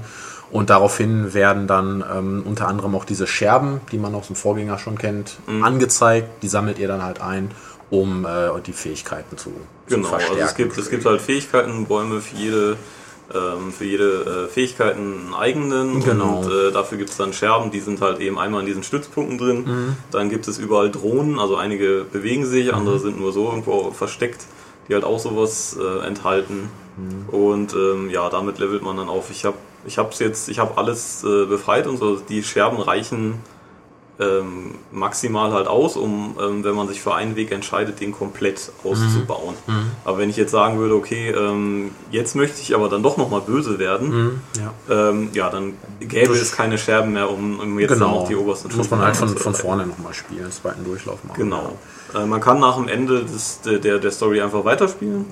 Und 0.53 0.69
daraufhin 0.69 1.33
werden 1.33 1.65
dann 1.65 2.03
ähm, 2.15 2.43
unter 2.45 2.67
anderem 2.67 2.93
auch 2.95 3.05
diese 3.05 3.25
Scherben, 3.25 3.81
die 3.91 3.97
man 3.97 4.13
aus 4.13 4.27
dem 4.27 4.35
Vorgänger 4.35 4.77
schon 4.77 4.97
kennt, 4.99 5.37
Mhm. 5.47 5.63
angezeigt. 5.63 6.43
Die 6.43 6.47
sammelt 6.47 6.77
ihr 6.77 6.87
dann 6.87 7.01
halt 7.03 7.19
ein, 7.21 7.49
um 7.89 8.23
äh, 8.25 8.49
die 8.65 8.71
Fähigkeiten 8.73 9.35
zu, 9.35 9.51
Genau, 9.87 10.03
zu 10.03 10.09
verstärken. 10.09 10.35
also 10.41 10.49
es 10.51 10.55
gibt, 10.55 10.77
es 10.77 10.89
gibt 10.91 11.05
halt 11.05 11.21
Fähigkeitenbäume 11.21 12.21
für 12.21 12.35
jede, 12.35 12.77
ähm, 13.33 13.71
für 13.75 13.85
jede 13.85 14.45
äh, 14.45 14.47
Fähigkeiten 14.47 14.99
einen 14.99 15.33
eigenen 15.33 16.03
Genau. 16.03 16.41
und 16.41 16.51
äh, 16.51 16.71
dafür 16.71 16.99
gibt 16.99 17.09
es 17.09 17.17
dann 17.17 17.33
Scherben, 17.33 17.71
die 17.71 17.79
sind 17.79 17.99
halt 18.01 18.19
eben 18.19 18.37
einmal 18.37 18.59
in 18.61 18.67
diesen 18.67 18.83
Stützpunkten 18.83 19.39
drin. 19.39 19.63
Mhm. 19.65 19.97
Dann 20.11 20.29
gibt 20.29 20.47
es 20.47 20.59
überall 20.59 20.91
Drohnen, 20.91 21.39
also 21.39 21.55
einige 21.55 22.03
bewegen 22.03 22.45
sich, 22.45 22.71
andere 22.73 22.99
sind 22.99 23.19
nur 23.19 23.33
so 23.33 23.47
irgendwo 23.49 23.89
versteckt, 23.89 24.45
die 24.87 24.93
halt 24.93 25.03
auch 25.03 25.17
sowas 25.19 25.75
äh, 25.81 26.05
enthalten. 26.05 26.69
Mhm. 26.97 27.29
Und 27.35 27.73
ähm, 27.73 28.09
ja, 28.11 28.29
damit 28.29 28.59
levelt 28.59 28.83
man 28.83 28.97
dann 28.97 29.09
auf. 29.09 29.31
Ich 29.31 29.45
habe 29.45 29.57
ich 29.85 29.97
hab's 29.97 30.19
jetzt, 30.19 30.49
ich 30.49 30.59
habe 30.59 30.77
alles 30.77 31.23
äh, 31.23 31.45
befreit 31.45 31.87
und 31.87 31.97
so. 31.97 32.17
Die 32.17 32.43
Scherben 32.43 32.79
reichen 32.79 33.39
ähm, 34.19 34.75
maximal 34.91 35.51
halt 35.51 35.67
aus, 35.67 35.97
um, 35.97 36.37
ähm, 36.39 36.63
wenn 36.63 36.75
man 36.75 36.87
sich 36.87 37.01
für 37.01 37.15
einen 37.15 37.35
Weg 37.35 37.51
entscheidet, 37.51 37.99
den 37.99 38.11
komplett 38.11 38.71
auszubauen. 38.83 39.55
Aber 40.05 40.17
wenn 40.19 40.29
ich 40.29 40.37
jetzt 40.37 40.51
sagen 40.51 40.77
würde, 40.77 40.95
okay, 40.95 41.31
ähm, 41.31 41.91
jetzt 42.11 42.35
möchte 42.35 42.61
ich 42.61 42.75
aber 42.75 42.89
dann 42.89 43.01
doch 43.01 43.17
nochmal 43.17 43.41
böse 43.41 43.79
werden, 43.79 44.09
Mhm, 44.09 44.41
ja. 44.59 45.09
ähm, 45.09 45.29
ja, 45.33 45.49
dann 45.49 45.73
gäbe 45.99 46.33
es 46.33 46.51
keine 46.51 46.77
Scherben 46.77 47.13
mehr, 47.13 47.29
um, 47.29 47.59
um 47.59 47.79
jetzt 47.79 47.93
Genau. 47.93 48.19
noch 48.19 48.27
die 48.27 48.35
obersten 48.35 48.75
muss 48.75 48.89
man 48.91 49.01
halt 49.01 49.17
von, 49.17 49.29
von 49.29 49.55
vorne 49.55 49.87
nochmal 49.87 50.13
spielen, 50.13 50.43
den 50.43 50.51
zweiten 50.51 50.83
Durchlauf 50.83 51.23
machen. 51.23 51.37
Genau. 51.37 51.77
Äh, 52.13 52.25
man 52.25 52.39
kann 52.39 52.59
nach 52.59 52.75
dem 52.75 52.87
Ende 52.87 53.23
des, 53.23 53.61
der, 53.61 53.97
der, 53.97 54.11
Story 54.11 54.41
einfach 54.41 54.63
weiterspielen. 54.63 55.25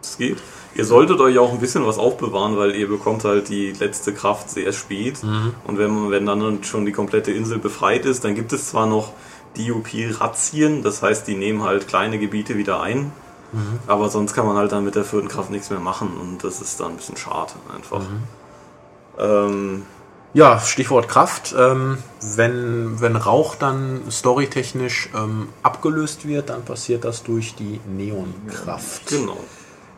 Das 0.00 0.16
geht. 0.16 0.38
Ihr 0.76 0.84
solltet 0.84 1.20
euch 1.20 1.38
auch 1.38 1.52
ein 1.52 1.60
bisschen 1.60 1.86
was 1.86 1.98
aufbewahren, 1.98 2.56
weil 2.56 2.74
ihr 2.74 2.88
bekommt 2.88 3.24
halt 3.24 3.48
die 3.48 3.72
letzte 3.72 4.12
Kraft 4.12 4.50
sehr 4.50 4.72
spät. 4.72 5.22
Und 5.66 5.78
wenn, 5.78 5.94
man- 5.94 6.10
wenn 6.10 6.26
dann 6.26 6.64
schon 6.64 6.84
die 6.84 6.92
komplette 6.92 7.30
Insel 7.30 7.58
befreit 7.58 8.04
ist, 8.06 8.24
dann 8.24 8.34
gibt 8.34 8.52
es 8.52 8.68
zwar 8.70 8.86
noch 8.86 9.12
DUP-Razzien, 9.56 10.82
das 10.82 11.00
heißt, 11.02 11.26
die 11.28 11.36
nehmen 11.36 11.62
halt 11.62 11.86
kleine 11.86 12.18
Gebiete 12.18 12.56
wieder 12.56 12.80
ein. 12.82 13.12
Aber 13.86 14.08
sonst 14.08 14.34
kann 14.34 14.46
man 14.46 14.56
halt 14.56 14.72
dann 14.72 14.84
mit 14.84 14.96
der 14.96 15.04
vierten 15.04 15.28
Kraft 15.28 15.50
nichts 15.50 15.70
mehr 15.70 15.78
machen 15.78 16.08
und 16.20 16.42
das 16.42 16.60
ist 16.60 16.80
dann 16.80 16.90
ein 16.92 16.96
bisschen 16.96 17.16
schade 17.16 17.52
einfach. 17.72 18.02
Ähm, 19.18 19.82
Ja, 20.32 20.58
Stichwort 20.58 21.08
Kraft. 21.08 21.54
Ähm, 21.56 21.98
wenn, 22.34 23.00
wenn 23.00 23.14
Rauch 23.14 23.54
dann 23.54 24.00
storytechnisch 24.10 25.10
ähm, 25.14 25.48
abgelöst 25.62 26.26
wird, 26.26 26.48
dann 26.50 26.64
passiert 26.64 27.04
das 27.04 27.22
durch 27.22 27.54
die 27.54 27.78
Neonkraft, 27.86 29.06
genau. 29.06 29.36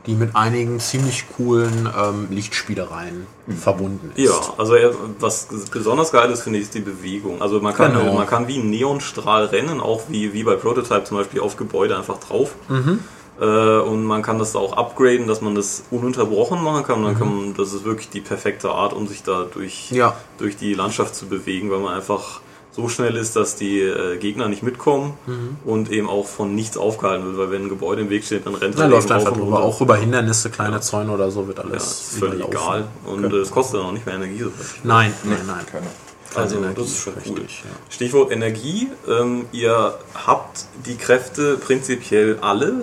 Die 0.07 0.15
mit 0.15 0.35
einigen 0.37 0.79
ziemlich 0.81 1.25
coolen 1.37 1.89
ähm, 1.97 2.29
Lichtspielereien 2.31 3.27
verbunden 3.61 4.13
ist. 4.15 4.25
Ja, 4.29 4.55
also 4.57 4.75
was 5.21 5.49
besonders 5.71 6.13
geil 6.13 6.31
ist, 6.31 6.43
finde 6.43 6.59
ich, 6.59 6.65
ist 6.67 6.75
die 6.75 6.81
Bewegung. 6.81 7.43
Also 7.43 7.61
man 7.61 7.75
kann, 7.75 7.93
Genau. 7.93 8.15
man 8.15 8.27
kann 8.27 8.47
wie 8.49 8.59
ein 8.59 8.71
Neonstrahl 8.71 9.47
rennen, 9.47 9.81
auch 9.81 10.03
wie, 10.09 10.33
wie 10.33 10.45
bei 10.45 10.55
Prototype 10.55 11.05
zum 11.05 11.17
Beispiel 11.19 11.41
auf 11.41 11.57
Gebäude 11.57 11.97
einfach 11.97 12.19
drauf. 12.19 12.55
Mhm. 12.69 13.01
Äh, 13.41 13.45
und 13.45 14.05
man 14.05 14.23
kann 14.23 14.39
das 14.39 14.57
auch 14.57 14.73
upgraden, 14.75 15.27
dass 15.27 15.41
man 15.43 15.55
das 15.55 15.85
ununterbrochen 15.91 16.63
machen 16.63 16.85
kann. 16.85 17.03
Dann 17.05 17.19
kann 17.19 17.29
man, 17.37 17.55
das 17.55 17.73
ist 17.73 17.85
wirklich 17.85 18.09
die 18.09 18.21
perfekte 18.23 18.71
Art, 18.71 18.93
um 18.95 19.07
sich 19.09 19.23
da 19.23 19.45
durch, 19.53 19.91
Mhm. 19.91 19.97
Ja. 19.97 20.17
durch 20.39 20.57
die 20.57 20.75
Landschaft 20.75 21.15
zu 21.15 21.27
bewegen, 21.27 21.71
weil 21.71 21.81
man 21.81 21.95
einfach 21.95 22.41
so 22.76 22.88
schnell 22.88 23.16
ist, 23.16 23.35
dass 23.37 23.56
die 23.56 23.80
äh, 23.80 24.18
Gegner 24.18 24.49
nicht 24.49 24.62
mitkommen 24.62 25.14
Mhm. 25.26 25.56
und 25.64 25.90
eben 25.90 26.11
auch 26.11 26.26
von 26.26 26.54
nichts 26.54 26.76
aufgehalten 26.76 27.25
wird, 27.26 27.38
weil 27.38 27.50
wenn 27.50 27.62
ein 27.62 27.68
Gebäude 27.71 28.02
im 28.02 28.11
Weg 28.11 28.23
steht, 28.25 28.45
dann 28.45 28.54
rennt 28.54 28.78
Da 28.78 28.83
er 28.83 28.88
läuft 28.90 29.06
eben 29.11 29.18
einfach 29.18 29.33
drüber. 29.33 29.62
Auch 29.62 29.80
über 29.80 29.97
Hindernisse, 29.97 30.50
kleine 30.50 30.80
Zäune 30.83 31.11
oder 31.12 31.30
so 31.30 31.49
wird 31.49 31.56
Ja, 31.59 31.64
alles 31.64 31.85
ist 31.85 32.18
völlig 32.18 32.40
überlaufen. 32.47 32.52
egal. 32.52 32.85
Und 33.06 33.33
äh, 33.33 33.37
es 33.38 33.50
kostet 33.50 33.80
dann 33.80 33.87
auch 33.87 33.92
nicht 33.92 34.04
mehr 34.04 34.14
Energie. 34.16 34.40
So. 34.42 34.50
Nein, 34.85 35.12
nein, 35.25 35.38
nein. 35.47 35.64
Keine. 35.73 35.87
Also 36.35 36.56
Energie, 36.59 36.75
das 36.83 36.87
ist 36.88 36.99
schon 36.99 37.14
cool. 37.26 37.38
richtig, 37.38 37.62
ja. 37.64 37.71
Stichwort 37.88 38.30
Energie. 38.30 38.88
Ähm, 39.09 39.47
ihr 39.52 39.95
habt 40.26 40.66
die 40.85 40.97
Kräfte 40.97 41.56
prinzipiell 41.56 42.37
alle 42.42 42.83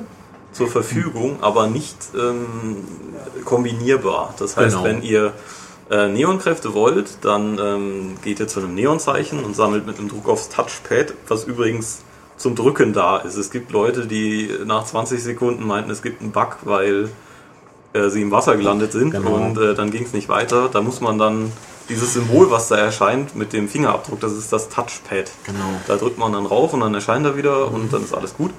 zur 0.53 0.67
Verfügung, 0.69 1.37
aber 1.41 1.67
nicht 1.67 1.97
ähm, 2.19 2.77
kombinierbar. 3.45 4.33
Das 4.39 4.57
heißt, 4.57 4.75
Genau. 4.77 4.83
wenn 4.87 5.03
ihr 5.03 5.33
äh, 5.93 6.07
Neonkräfte 6.09 6.73
wollt, 6.73 7.17
dann 7.21 7.59
ähm, 7.59 8.15
geht 8.23 8.39
ihr 8.39 8.47
zu 8.47 8.59
einem 8.59 8.73
Neonzeichen 8.73 9.43
und 9.43 9.55
sammelt 9.55 9.85
mit 9.85 9.99
einem 9.99 10.09
Druck 10.09 10.27
aufs 10.27 10.49
Touchpad, 10.49 11.13
was 11.27 11.43
übrigens 11.45 12.01
zum 12.37 12.55
Drücken 12.55 12.93
da 12.93 13.17
ist. 13.17 13.37
Es 13.37 13.51
gibt 13.51 13.71
Leute, 13.71 14.07
die 14.07 14.49
nach 14.65 14.85
20 14.85 15.21
Sekunden 15.21 15.65
meinten, 15.67 15.91
es 15.91 16.01
gibt 16.01 16.21
einen 16.21 16.31
Bug, 16.31 16.57
weil 16.63 17.09
äh, 17.93 18.09
sie 18.09 18.21
im 18.23 18.31
Wasser 18.31 18.55
gelandet 18.57 18.91
sind 18.91 19.11
Genau. 19.11 19.35
und 19.35 19.57
äh, 19.59 19.75
dann 19.75 19.91
ging 19.91 20.03
es 20.03 20.13
nicht 20.13 20.29
weiter. 20.29 20.67
Da 20.71 20.81
muss 20.81 20.99
man 20.99 21.19
dann 21.19 21.51
dieses 21.89 22.13
Symbol, 22.13 22.49
was 22.49 22.69
da 22.69 22.77
erscheint 22.77 23.35
mit 23.35 23.53
dem 23.53 23.67
Fingerabdruck, 23.69 24.19
das 24.19 24.33
ist 24.33 24.51
das 24.51 24.69
Touchpad. 24.69 25.29
Genau. 25.43 25.59
Da 25.87 25.97
drückt 25.97 26.17
man 26.17 26.33
dann 26.33 26.45
rauf 26.47 26.73
und 26.73 26.79
dann 26.79 26.93
erscheint 26.95 27.25
er 27.25 27.37
wieder 27.37 27.71
und 27.71 27.93
dann 27.93 28.03
ist 28.03 28.15
alles 28.15 28.35
gut. 28.35 28.51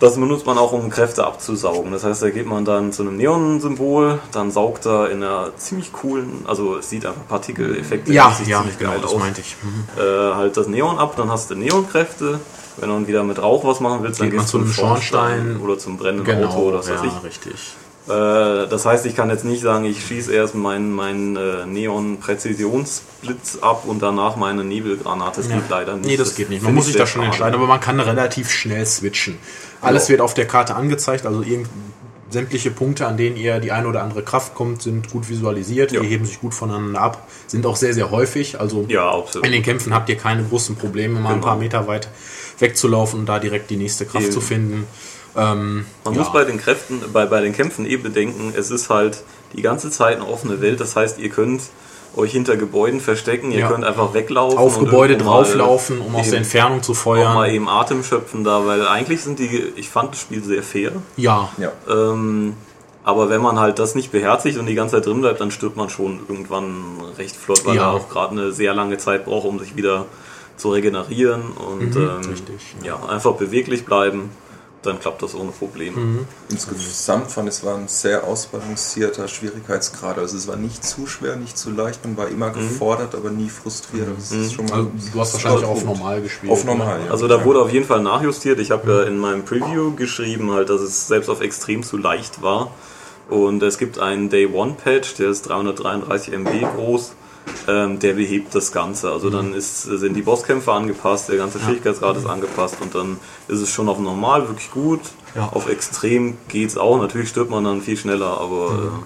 Das 0.00 0.14
benutzt 0.16 0.46
man 0.46 0.56
auch, 0.58 0.72
um 0.72 0.88
Kräfte 0.90 1.24
abzusaugen. 1.26 1.92
Das 1.92 2.04
heißt, 2.04 2.22
da 2.22 2.30
geht 2.30 2.46
man 2.46 2.64
dann 2.64 2.92
zu 2.92 3.02
einem 3.02 3.16
Neon-Symbol, 3.16 4.18
dann 4.32 4.50
saugt 4.50 4.86
er 4.86 5.10
in 5.10 5.22
einer 5.22 5.50
ziemlich 5.56 5.92
coolen, 5.92 6.44
also 6.46 6.76
es 6.78 6.88
sieht 6.90 7.04
einfach 7.06 7.26
Partikeleffekte 7.28 8.12
Ja, 8.12 8.30
ja, 8.46 8.58
ziemlich 8.60 8.78
genau, 8.78 8.92
geil 8.92 9.00
das 9.02 9.12
aus. 9.12 9.18
meinte 9.18 9.40
ich. 9.40 9.56
Mhm. 9.62 9.84
Äh, 10.02 10.34
halt 10.34 10.56
das 10.56 10.66
Neon 10.68 10.98
ab, 10.98 11.14
dann 11.16 11.30
hast 11.30 11.50
du 11.50 11.54
Neonkräfte. 11.54 12.40
Wenn 12.76 12.88
du 12.88 12.94
dann 12.94 13.06
wieder 13.08 13.22
mit 13.24 13.42
Rauch 13.42 13.64
was 13.64 13.80
machen 13.80 14.02
willst, 14.02 14.20
dann 14.20 14.28
Geht 14.30 14.36
man 14.36 14.44
gehst 14.44 14.54
du 14.54 14.58
zu 14.60 14.64
zum 14.64 14.84
einem 14.86 14.96
Schornstein. 15.00 15.60
oder 15.62 15.78
zum 15.78 15.98
brennenden 15.98 16.44
Auto 16.46 16.58
oder 16.68 16.78
was 16.78 16.88
weiß 16.88 17.00
Genau, 17.00 17.12
ja, 17.12 17.18
ich. 17.18 17.24
richtig. 17.26 17.74
Äh, 18.10 18.66
das 18.68 18.84
heißt, 18.86 19.06
ich 19.06 19.14
kann 19.14 19.30
jetzt 19.30 19.44
nicht 19.44 19.62
sagen, 19.62 19.84
ich 19.84 20.04
schieße 20.04 20.32
erst 20.32 20.54
meinen 20.54 20.90
mein, 20.92 21.36
äh, 21.36 21.64
Neon-Präzisionsblitz 21.66 23.58
ab 23.60 23.84
und 23.86 24.02
danach 24.02 24.36
meine 24.36 24.64
Nebelgranate. 24.64 25.40
Das 25.42 25.48
geht 25.50 25.68
leider 25.68 25.96
nicht. 25.96 26.06
Nee, 26.06 26.16
das 26.16 26.34
geht 26.34 26.50
nicht. 26.50 26.62
Man 26.62 26.74
muss 26.74 26.86
ich 26.86 26.92
sich 26.92 27.00
da 27.00 27.06
schon 27.06 27.22
entscheiden, 27.22 27.54
aber 27.54 27.66
man 27.66 27.80
kann 27.80 28.00
relativ 28.00 28.50
schnell 28.50 28.84
switchen. 28.86 29.38
Alles 29.80 30.04
Ja. 30.04 30.10
wird 30.10 30.20
auf 30.20 30.34
der 30.34 30.46
Karte 30.46 30.74
angezeigt, 30.74 31.24
also 31.26 31.44
sämtliche 32.30 32.70
Punkte, 32.70 33.06
an 33.06 33.16
denen 33.16 33.36
ihr 33.36 33.58
die 33.58 33.72
eine 33.72 33.88
oder 33.88 34.02
andere 34.02 34.22
Kraft 34.22 34.54
kommt, 34.54 34.82
sind 34.82 35.10
gut 35.10 35.28
visualisiert, 35.28 35.90
Ja. 35.92 36.00
die 36.00 36.06
heben 36.06 36.24
sich 36.24 36.40
gut 36.40 36.54
voneinander 36.54 37.00
ab, 37.00 37.26
sind 37.46 37.66
auch 37.66 37.76
sehr, 37.76 37.92
sehr 37.94 38.10
häufig. 38.10 38.60
Also 38.60 38.84
Ja, 38.88 39.22
in 39.42 39.52
den 39.52 39.62
Kämpfen 39.62 39.94
habt 39.94 40.08
ihr 40.08 40.16
keine 40.16 40.44
großen 40.44 40.76
Probleme, 40.76 41.18
mal 41.18 41.30
ein 41.30 41.34
Genau. 41.36 41.46
paar 41.46 41.56
Meter 41.56 41.86
weit 41.88 42.08
wegzulaufen 42.58 43.20
und 43.20 43.26
da 43.26 43.38
direkt 43.38 43.70
die 43.70 43.76
nächste 43.76 44.06
Kraft 44.06 44.24
Eben. 44.26 44.32
zu 44.32 44.40
finden. 44.40 44.86
Ähm, 45.36 45.86
Man 46.04 46.14
ja. 46.14 46.20
muss 46.20 46.32
bei 46.32 46.44
den 46.44 46.58
Kräften, 46.58 47.00
bei, 47.12 47.26
bei 47.26 47.40
den 47.40 47.52
Kämpfen 47.52 47.86
eh 47.86 47.96
bedenken, 47.96 48.52
es 48.56 48.70
ist 48.70 48.90
halt 48.90 49.22
die 49.54 49.62
ganze 49.62 49.90
Zeit 49.90 50.16
eine 50.16 50.26
offene 50.28 50.60
Welt. 50.60 50.80
Das 50.80 50.96
heißt, 50.96 51.18
ihr 51.18 51.28
könnt 51.28 51.62
euch 52.16 52.32
hinter 52.32 52.56
Gebäuden 52.56 53.00
verstecken, 53.00 53.52
ihr 53.52 53.60
Ja. 53.60 53.68
könnt 53.68 53.84
einfach 53.84 54.12
weglaufen. 54.14 54.58
auf 54.58 54.76
und 54.78 54.86
Gebäude 54.86 55.16
drauflaufen, 55.16 56.00
um 56.00 56.16
aus 56.16 56.30
der 56.30 56.38
Entfernung 56.38 56.82
zu 56.82 56.92
Auch 56.92 56.96
mal 56.96 57.02
feuern. 57.02 57.50
eben 57.54 57.68
Atem 57.68 58.02
schöpfen 58.02 58.42
da, 58.42 58.66
weil 58.66 58.86
eigentlich 58.88 59.22
sind 59.22 59.38
die, 59.38 59.72
ich 59.76 59.88
fand 59.88 60.12
das 60.12 60.20
Spiel 60.20 60.42
sehr 60.42 60.62
fair. 60.64 60.92
Ja, 61.16 61.50
Ja. 61.58 61.70
Ähm, 61.88 62.54
aber 63.04 63.30
wenn 63.30 63.40
man 63.40 63.58
halt 63.60 63.78
das 63.78 63.94
nicht 63.94 64.10
beherzigt 64.12 64.58
und 64.58 64.66
die 64.66 64.74
ganze 64.74 64.96
Zeit 64.96 65.06
drin 65.06 65.20
bleibt, 65.20 65.40
dann 65.40 65.50
stirbt 65.52 65.76
man 65.76 65.88
schon 65.88 66.20
irgendwann 66.28 66.74
recht 67.16 67.34
flott, 67.36 67.64
weil 67.64 67.76
Ja. 67.76 67.82
er 67.84 67.92
auch 67.92 68.08
gerade 68.08 68.32
eine 68.32 68.52
sehr 68.52 68.74
lange 68.74 68.98
Zeit 68.98 69.24
braucht, 69.24 69.46
um 69.46 69.58
sich 69.60 69.76
wieder 69.76 70.06
zu 70.56 70.70
regenerieren. 70.72 71.42
Und 71.52 71.94
ähm, 71.96 72.18
Mhm, 72.22 72.28
richtig, 72.30 72.60
ja. 72.84 72.98
einfach 73.08 73.34
beweglich 73.34 73.84
bleiben, 73.86 74.30
dann 74.82 74.98
klappt 74.98 75.22
das 75.22 75.34
ohne 75.34 75.50
Probleme. 75.50 75.96
Mhm. 75.96 76.26
Insgesamt 76.48 77.30
fand 77.30 77.48
ich, 77.48 77.56
es 77.56 77.64
war 77.64 77.76
ein 77.76 77.88
sehr 77.88 78.24
ausbalancierter 78.24 79.28
Schwierigkeitsgrad. 79.28 80.18
Also 80.18 80.36
es 80.36 80.48
war 80.48 80.56
nicht 80.56 80.84
zu 80.84 81.06
schwer, 81.06 81.36
nicht 81.36 81.58
zu 81.58 81.70
leicht. 81.70 82.04
Man 82.04 82.16
war 82.16 82.28
immer 82.28 82.50
gefordert, 82.50 83.14
aber 83.14 83.30
nie 83.30 83.50
frustriert. 83.50 84.08
Das 84.16 84.32
ist 84.32 84.54
schon 84.54 84.66
mal 84.66 84.78
also 84.78 84.90
du 85.12 85.20
hast 85.20 85.34
wahrscheinlich 85.34 85.64
auch 85.64 85.72
auf 85.72 85.84
normal 85.84 86.22
gespielt. 86.22 86.52
Auf 86.52 86.64
normal, 86.64 87.00
ja. 87.04 87.10
Also 87.10 87.28
da 87.28 87.44
wurde 87.44 87.60
auf 87.60 87.72
jeden 87.72 87.86
Fall 87.86 88.02
nachjustiert. 88.02 88.58
Ich 88.58 88.70
habe 88.70 88.90
ja 88.90 89.02
in 89.02 89.18
meinem 89.18 89.44
Preview 89.44 89.94
geschrieben, 89.94 90.50
halt, 90.52 90.70
dass 90.70 90.80
es 90.80 91.08
selbst 91.08 91.28
auf 91.28 91.42
extrem 91.42 91.82
zu 91.82 91.98
leicht 91.98 92.42
war. 92.42 92.70
Und 93.28 93.62
es 93.62 93.78
gibt 93.78 93.98
einen 93.98 94.28
Day 94.28 94.46
One 94.46 94.74
Patch, 94.82 95.14
der 95.14 95.30
ist 95.30 95.42
333 95.42 96.34
MB 96.34 96.62
groß. 96.74 97.12
Ähm, 97.68 97.98
der 97.98 98.14
behebt 98.14 98.54
das 98.54 98.72
Ganze. 98.72 99.10
Also 99.10 99.30
dann 99.30 99.52
ist, 99.52 99.82
sind 99.82 100.14
die 100.14 100.22
Bosskämpfe 100.22 100.72
angepasst, 100.72 101.28
der 101.28 101.36
ganze 101.36 101.60
Schwierigkeitsgrad 101.60 102.16
ist 102.16 102.26
angepasst 102.26 102.76
und 102.80 102.94
dann 102.94 103.18
ist 103.48 103.60
es 103.60 103.70
schon 103.70 103.88
auf 103.88 103.98
normal 103.98 104.48
wirklich 104.48 104.70
gut. 104.70 105.00
Ja. 105.34 105.48
Auf 105.52 105.68
extrem 105.68 106.38
geht's 106.48 106.76
auch. 106.76 106.98
Natürlich 106.98 107.28
stirbt 107.28 107.50
man 107.50 107.64
dann 107.64 107.82
viel 107.82 107.96
schneller, 107.96 108.40
aber 108.40 109.02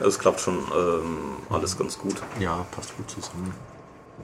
äh, 0.00 0.06
es 0.06 0.18
klappt 0.18 0.40
schon 0.40 0.58
ähm, 0.58 1.16
alles 1.50 1.78
ganz 1.78 1.98
gut. 1.98 2.16
Ja, 2.38 2.66
passt 2.70 2.96
gut 2.96 3.10
zusammen. 3.10 3.52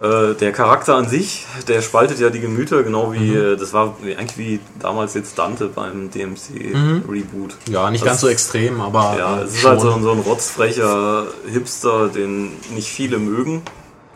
Äh, 0.03 0.35
der 0.35 0.53
Charakter 0.53 0.97
an 0.97 1.09
sich, 1.09 1.47
der 1.69 1.81
spaltet 1.81 2.19
ja 2.19 2.29
die 2.29 2.41
Gemüter, 2.41 2.83
genau 2.83 3.13
wie, 3.13 3.31
Mhm. 3.31 3.53
äh, 3.55 3.57
das 3.57 3.73
war 3.73 3.95
wie- 4.03 4.17
eigentlich 4.17 4.37
wie 4.39 4.61
damals 4.81 5.15
jetzt 5.15 5.39
Dante 5.39 5.69
beim 5.69 6.11
DMC-Reboot. 6.11 7.57
Ja, 7.69 7.91
nicht 7.91 8.03
Das- 8.03 8.09
ganz 8.09 8.21
so 8.21 8.29
extrem, 8.29 8.81
aber 8.81 9.17
Ja, 9.17 9.39
äh, 9.39 9.43
es 9.45 9.55
ist 9.55 9.61
schon. 9.61 9.71
halt 9.71 9.81
so, 9.81 9.99
so 10.01 10.11
ein 10.13 10.19
rotzfrecher 10.21 11.27
Hipster, 11.47 12.09
den 12.09 12.53
nicht 12.75 12.89
viele 12.89 13.19
mögen. 13.19 13.63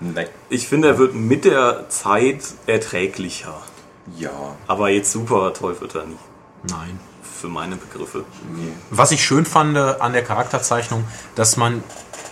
Nee. 0.00 0.26
Ich 0.49 0.68
finde, 0.68 0.88
er 0.88 0.99
wird 0.99 1.14
mit 1.14 1.44
der 1.44 1.88
Zeit 1.88 2.42
erträglicher. 2.66 3.54
Ja, 4.16 4.30
Aber 4.66 4.88
jetzt 4.90 5.12
super 5.12 5.52
toll 5.52 5.76
wird 5.80 5.94
er 5.94 6.04
nicht, 6.06 6.18
Nein. 6.70 6.99
für 7.23 7.49
meine 7.49 7.76
Begriffe. 7.76 8.25
nee. 8.54 8.73
Was 8.90 9.11
ich 9.12 9.23
schön 9.25 9.44
fand 9.44 9.76
an 9.76 10.12
der 10.12 10.23
Charakterzeichnung, 10.25 11.04
dass 11.35 11.56
man, 11.56 11.82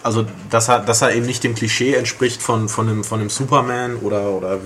also 0.07 0.25
dass 0.51 0.69
er, 0.69 0.79
dass 0.79 1.03
er 1.03 1.15
eben 1.15 1.27
nicht 1.27 1.45
dem 1.45 1.55
Klischee 1.55 1.95
entspricht 1.95 2.41
von, 2.41 2.69
von, 2.69 2.89
einem, 2.89 3.05
von 3.05 3.21
einem 3.21 3.29
Superman 3.31 3.97
oder, 3.97 4.31
oder 4.31 4.59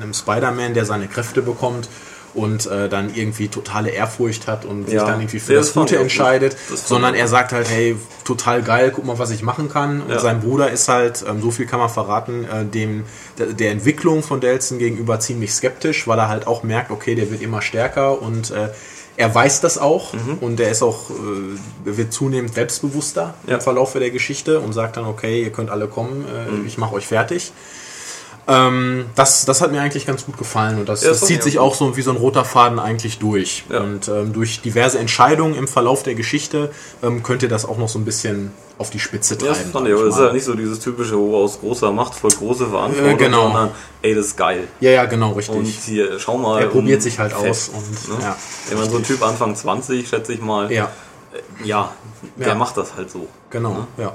einem 0.00 0.12
Spider-Man, 0.12 0.74
der 0.74 0.84
seine 0.84 1.06
Kräfte 1.06 1.40
bekommt 1.40 1.88
und 2.34 2.66
äh, 2.66 2.88
dann 2.88 3.14
irgendwie 3.14 3.46
totale 3.46 3.90
Ehrfurcht 3.90 4.48
hat 4.48 4.64
und 4.64 4.86
sich 4.86 4.94
Ja. 4.94 5.04
dann 5.06 5.20
irgendwie 5.20 5.38
für 5.38 5.52
Ja, 5.52 5.60
das 5.60 5.68
das 5.68 5.74
Gute 5.76 5.98
entscheidet. 5.98 6.56
Das 6.68 6.88
sondern 6.88 7.14
er 7.14 7.28
sagt 7.28 7.52
halt, 7.52 7.70
hey, 7.70 7.94
total 8.24 8.62
geil, 8.62 8.90
guck 8.92 9.04
mal, 9.04 9.20
was 9.20 9.30
ich 9.30 9.42
machen 9.42 9.68
kann. 9.68 10.02
Und 10.02 10.10
Ja. 10.10 10.18
sein 10.18 10.40
Bruder 10.40 10.68
ist 10.70 10.88
halt, 10.88 11.24
ähm, 11.28 11.40
so 11.40 11.52
viel 11.52 11.66
kann 11.66 11.78
man 11.78 11.88
verraten, 11.90 12.44
äh, 12.44 12.64
dem 12.64 13.04
der, 13.38 13.46
der 13.46 13.70
Entwicklung 13.70 14.24
von 14.24 14.40
Delson 14.40 14.78
gegenüber 14.78 15.20
ziemlich 15.20 15.52
skeptisch, 15.54 16.08
weil 16.08 16.18
er 16.18 16.28
halt 16.28 16.48
auch 16.48 16.64
merkt, 16.64 16.90
okay, 16.90 17.14
der 17.14 17.30
wird 17.30 17.40
immer 17.40 17.62
stärker 17.62 18.20
und 18.20 18.50
äh, 18.50 18.70
er 19.16 19.34
weiß 19.34 19.60
das 19.60 19.78
auch 19.78 20.12
Mhm. 20.12 20.38
und 20.40 20.60
er 20.60 20.70
ist 20.70 20.82
auch, 20.82 21.10
äh, 21.10 21.96
wird 21.96 22.12
zunehmend 22.12 22.54
selbstbewusster 22.54 23.34
Ja. 23.46 23.54
im 23.56 23.60
Verlauf 23.60 23.92
der 23.92 24.10
Geschichte 24.10 24.60
und 24.60 24.72
sagt 24.72 24.96
dann, 24.96 25.04
okay, 25.06 25.42
ihr 25.42 25.50
könnt 25.52 25.70
alle 25.70 25.86
kommen, 25.88 26.24
äh, 26.26 26.50
Mhm. 26.50 26.66
ich 26.66 26.78
mache 26.78 26.94
euch 26.94 27.06
fertig. 27.06 27.52
Ähm, 28.46 29.06
das, 29.14 29.46
das 29.46 29.62
hat 29.62 29.72
mir 29.72 29.80
eigentlich 29.80 30.04
ganz 30.06 30.26
gut 30.26 30.36
gefallen 30.36 30.78
und 30.78 30.86
das, 30.88 31.02
Ja, 31.02 31.08
das 31.10 31.20
das 31.20 31.28
zieht 31.28 31.38
ich 31.38 31.44
sich 31.44 31.58
auch 31.58 31.64
auch 31.64 31.74
so 31.74 31.96
wie 31.96 32.02
so 32.02 32.10
ein 32.10 32.18
roter 32.18 32.44
Faden 32.44 32.78
eigentlich 32.78 33.18
durch. 33.18 33.64
Ja. 33.70 33.80
Und 33.80 34.06
ähm, 34.08 34.32
durch 34.34 34.60
diverse 34.60 34.98
Entscheidungen 34.98 35.54
im 35.54 35.66
Verlauf 35.66 36.02
der 36.02 36.14
Geschichte 36.14 36.70
ähm, 37.02 37.22
könnt 37.22 37.42
ihr 37.42 37.48
das 37.48 37.64
auch 37.64 37.78
noch 37.78 37.88
so 37.88 37.98
ein 37.98 38.04
bisschen 38.04 38.52
auf 38.76 38.90
die 38.90 38.98
Spitze 39.00 39.34
Ja, 39.34 39.40
treiben. 39.40 39.52
das 39.54 39.58
fand 39.72 39.72
sag 39.72 39.86
ich, 39.86 39.94
aber 39.98 40.06
ist 40.08 40.16
halt 40.16 40.32
nicht 40.34 40.44
so 40.44 40.54
dieses 40.54 40.78
typische, 40.80 41.18
oh, 41.18 41.36
aus 41.42 41.58
großer 41.60 41.90
Macht 41.92 42.14
voll 42.14 42.32
große 42.32 42.66
Verantwortung, 42.66 43.12
Äh, 43.12 43.16
genau. 43.16 43.42
sondern 43.44 43.70
ey, 44.02 44.14
das 44.14 44.26
ist 44.26 44.36
geil. 44.36 44.68
ja, 44.80 44.90
ja, 44.90 45.04
genau, 45.06 45.32
richtig. 45.32 45.56
Und 45.56 45.64
hier, 45.64 46.18
schau 46.18 46.36
mal. 46.36 46.60
Er 46.60 46.66
probiert 46.68 46.98
um 46.98 47.02
sich 47.02 47.18
halt 47.18 47.32
Fett, 47.32 47.50
aus 47.50 47.68
und, 47.70 48.08
ne? 48.18 48.24
ja, 48.24 48.36
Wenn 48.68 48.78
man 48.78 48.90
so 48.90 48.96
ein 48.98 49.04
Typ 49.04 49.22
Anfang 49.22 49.56
20, 49.56 50.06
schätze 50.06 50.34
ich 50.34 50.40
mal, 50.42 50.70
ja, 50.70 50.90
ja, 51.64 51.92
der 52.36 52.48
Ja. 52.48 52.54
macht 52.56 52.76
das 52.76 52.94
halt 52.94 53.10
so. 53.10 53.26
genau, 53.48 53.86
ja. 53.96 54.12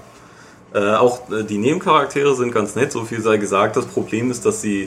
Äh, 0.73 0.93
auch 0.95 1.29
äh, 1.31 1.43
die 1.43 1.57
Nebencharaktere 1.57 2.35
sind 2.35 2.51
ganz 2.51 2.75
nett, 2.75 2.91
so 2.91 3.03
viel 3.05 3.21
sei 3.21 3.37
gesagt. 3.37 3.75
Das 3.75 3.85
Problem 3.85 4.29
ist, 4.31 4.45
dass 4.45 4.61
sie, 4.61 4.83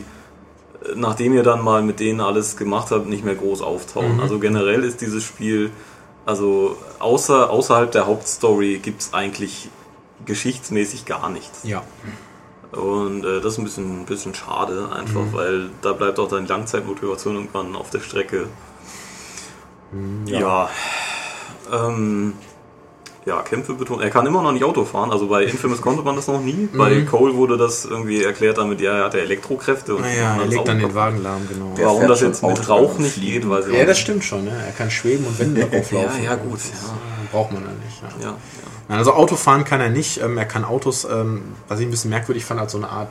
äh, 0.84 0.94
nachdem 0.94 1.32
ihr 1.34 1.42
dann 1.42 1.62
mal 1.62 1.82
mit 1.82 1.98
denen 2.00 2.20
alles 2.20 2.56
gemacht 2.56 2.90
habt, 2.90 3.06
nicht 3.08 3.24
mehr 3.24 3.34
groß 3.34 3.62
auftauchen. 3.62 4.14
Mhm. 4.14 4.20
Also 4.20 4.38
generell 4.38 4.84
ist 4.84 5.00
dieses 5.00 5.24
Spiel 5.24 5.70
Also 6.24 6.76
außer, 7.00 7.50
außerhalb 7.50 7.90
der 7.90 8.06
Hauptstory 8.06 8.78
gibt 8.78 9.00
es 9.00 9.12
eigentlich 9.12 9.68
geschichtsmäßig 10.24 11.04
gar 11.04 11.28
nichts. 11.28 11.64
Ja. 11.64 11.82
Und 12.70 13.24
äh, 13.24 13.40
das 13.40 13.54
ist 13.54 13.58
ein 13.58 13.64
bisschen, 13.64 14.02
ein 14.02 14.06
bisschen 14.06 14.32
schade 14.32 14.88
einfach, 14.94 15.22
Mhm. 15.22 15.32
weil 15.32 15.70
da 15.82 15.92
bleibt 15.94 16.20
auch 16.20 16.28
deine 16.28 16.46
Langzeitmotivation 16.46 17.34
irgendwann 17.34 17.74
auf 17.74 17.90
der 17.90 17.98
Strecke. 17.98 18.46
Ja. 20.26 20.70
Ähm, 21.72 22.34
ja, 23.24 23.40
Kämpfe 23.42 23.74
betont. 23.74 24.02
Er 24.02 24.10
kann 24.10 24.26
immer 24.26 24.42
noch 24.42 24.52
nicht 24.52 24.64
Auto 24.64 24.84
fahren. 24.84 25.10
Also 25.12 25.28
bei 25.28 25.44
Infamous 25.44 25.80
konnte 25.80 26.02
man 26.02 26.16
das 26.16 26.26
noch 26.26 26.40
nie. 26.40 26.68
Bei 26.72 27.02
Cole 27.02 27.34
wurde 27.34 27.56
das 27.56 27.84
irgendwie 27.84 28.22
erklärt 28.22 28.58
damit, 28.58 28.80
ja, 28.80 28.98
er 28.98 29.04
hatte 29.04 29.20
Elektrokräfte. 29.20 29.94
Und 29.94 30.02
Naja, 30.02 30.36
er 30.40 30.46
legt 30.46 30.66
dann 30.66 30.78
den. 30.80 30.94
Wagen 30.94 31.22
lahm, 31.22 31.48
genau. 31.48 31.72
Der 31.76 31.86
Warum 31.86 32.08
das 32.08 32.20
jetzt 32.20 32.42
mit 32.42 32.68
Rauch 32.68 32.98
nicht 32.98 33.20
geht, 33.20 33.48
weiß 33.48 33.66
ich 33.68 33.72
Ja, 33.74 33.82
auch 33.82 33.86
das 33.86 33.96
nicht. 33.96 34.02
stimmt 34.02 34.24
schon. 34.24 34.44
Ne? 34.44 34.50
Er 34.66 34.72
kann 34.72 34.90
schweben 34.90 35.24
und 35.26 35.38
Wände 35.38 35.60
drauflaufen. 35.70 36.22
Ja, 36.24 36.30
ja, 36.30 36.34
gut, 36.36 36.58
ja. 36.58 36.94
Braucht 37.30 37.52
man 37.52 37.62
ja 37.62 37.68
nicht. 37.68 38.02
Ja. 38.02 38.08
Ja, 38.24 38.30
ja. 38.30 38.36
Nein, 38.88 38.98
Also 38.98 39.12
Autofahren 39.14 39.64
kann 39.64 39.80
er 39.80 39.90
nicht. 39.90 40.20
Ähm, 40.20 40.36
er 40.36 40.44
kann 40.44 40.64
Autos, 40.64 41.04
ähm, 41.04 41.42
was 41.68 41.78
ich 41.80 41.86
ein 41.86 41.90
bisschen 41.90 42.10
merkwürdig 42.10 42.44
fand, 42.44 42.60
als 42.60 42.72
so 42.72 42.78
eine 42.78 42.88
Art 42.90 43.08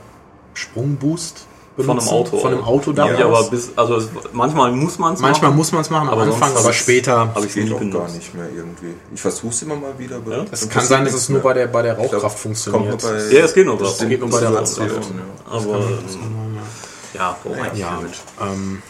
Sprungboost 0.53 1.45
Von 1.83 2.00
einem 2.00 2.07
Auto. 2.09 2.38
Von 2.39 2.53
einem 2.53 2.63
Auto 2.63 2.91
Ja, 2.91 3.07
damals. 3.07 3.21
aber 3.23 3.43
bis, 3.50 3.69
also 3.75 3.95
es, 3.95 4.07
manchmal 4.33 4.71
muss 4.71 4.97
man 5.00 5.13
es 5.13 5.19
Manchmal 5.19 5.51
muss 5.51 5.71
man 5.71 5.81
es 5.81 5.89
machen 5.89 6.07
am 6.09 6.13
Aber 6.19 6.23
Anfang, 6.23 6.55
aber 6.55 6.73
später. 6.73 7.19
hab 7.33 7.43
ich's 7.43 7.53
Geht 7.55 7.67
auch 7.71 7.79
gar 7.79 7.79
benutzt. 7.79 8.15
nicht 8.15 8.33
mehr 8.33 8.50
irgendwie. 8.55 8.93
Ich 9.13 9.21
versuche 9.21 9.50
es 9.53 9.61
immer 9.61 9.75
mal 9.75 9.97
wieder, 9.97 10.17
aber 10.17 10.38
Ja? 10.38 10.45
Es 10.51 10.67
kann 10.69 10.85
sein, 10.85 11.05
dass 11.05 11.13
es 11.13 11.29
nur 11.29 11.41
bei 11.41 11.53
der, 11.53 11.67
bei 11.67 11.81
der 11.81 11.93
Ich 11.93 11.97
glaub, 11.97 12.13
Rauchkraft 12.13 12.41
kommt 12.41 12.57
funktioniert. 12.57 13.01
bei- 13.01 13.35
Ja, 13.38 13.45
es 13.45 13.53
geht 13.53 13.65
nur 13.65 13.77
Das 13.77 13.97
drauf. 13.97 14.09
geht 14.09 14.19
nur 14.19 14.29
bei 14.29 14.39
der 14.39 14.50
Rauchkraft. 14.50 14.79
ja. 14.79 15.53
Aber 15.53 15.75
ähm, 15.75 16.57
ja, 17.13 17.38
braucht 17.43 17.59
eigentlich 17.59 17.79
Ja, 17.79 18.00
Mensch. 18.01 18.17
ähm, 18.41 18.81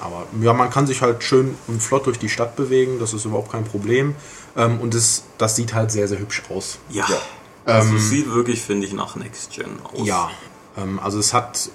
aber 0.00 0.26
ja, 0.40 0.52
man 0.52 0.70
kann 0.70 0.86
sich 0.86 1.02
halt 1.02 1.22
schön 1.24 1.56
und 1.66 1.82
flott 1.82 2.06
durch 2.06 2.18
die 2.18 2.28
Stadt 2.28 2.56
bewegen, 2.56 2.98
das 3.00 3.12
ist 3.14 3.24
überhaupt 3.24 3.50
kein 3.52 3.64
Problem. 3.64 4.14
Ähm, 4.56 4.80
und 4.80 4.94
das, 4.94 5.22
das 5.38 5.54
sieht 5.56 5.74
halt 5.74 5.90
sehr, 5.92 6.08
sehr 6.08 6.18
hübsch 6.18 6.42
aus. 6.48 6.78
Ja. 6.90 7.04
Ja. 7.08 7.16
Also 7.64 7.94
es 7.96 8.08
sieht 8.08 8.32
wirklich, 8.34 8.62
finde 8.62 8.86
ich, 8.86 8.94
nach 8.94 9.14
Next 9.16 9.50
Gen 9.52 9.66
aus. 9.84 10.06
Ja, 10.06 10.30
ähm, 10.78 10.98
also 11.04 11.18
es 11.18 11.34
hat, 11.34 11.68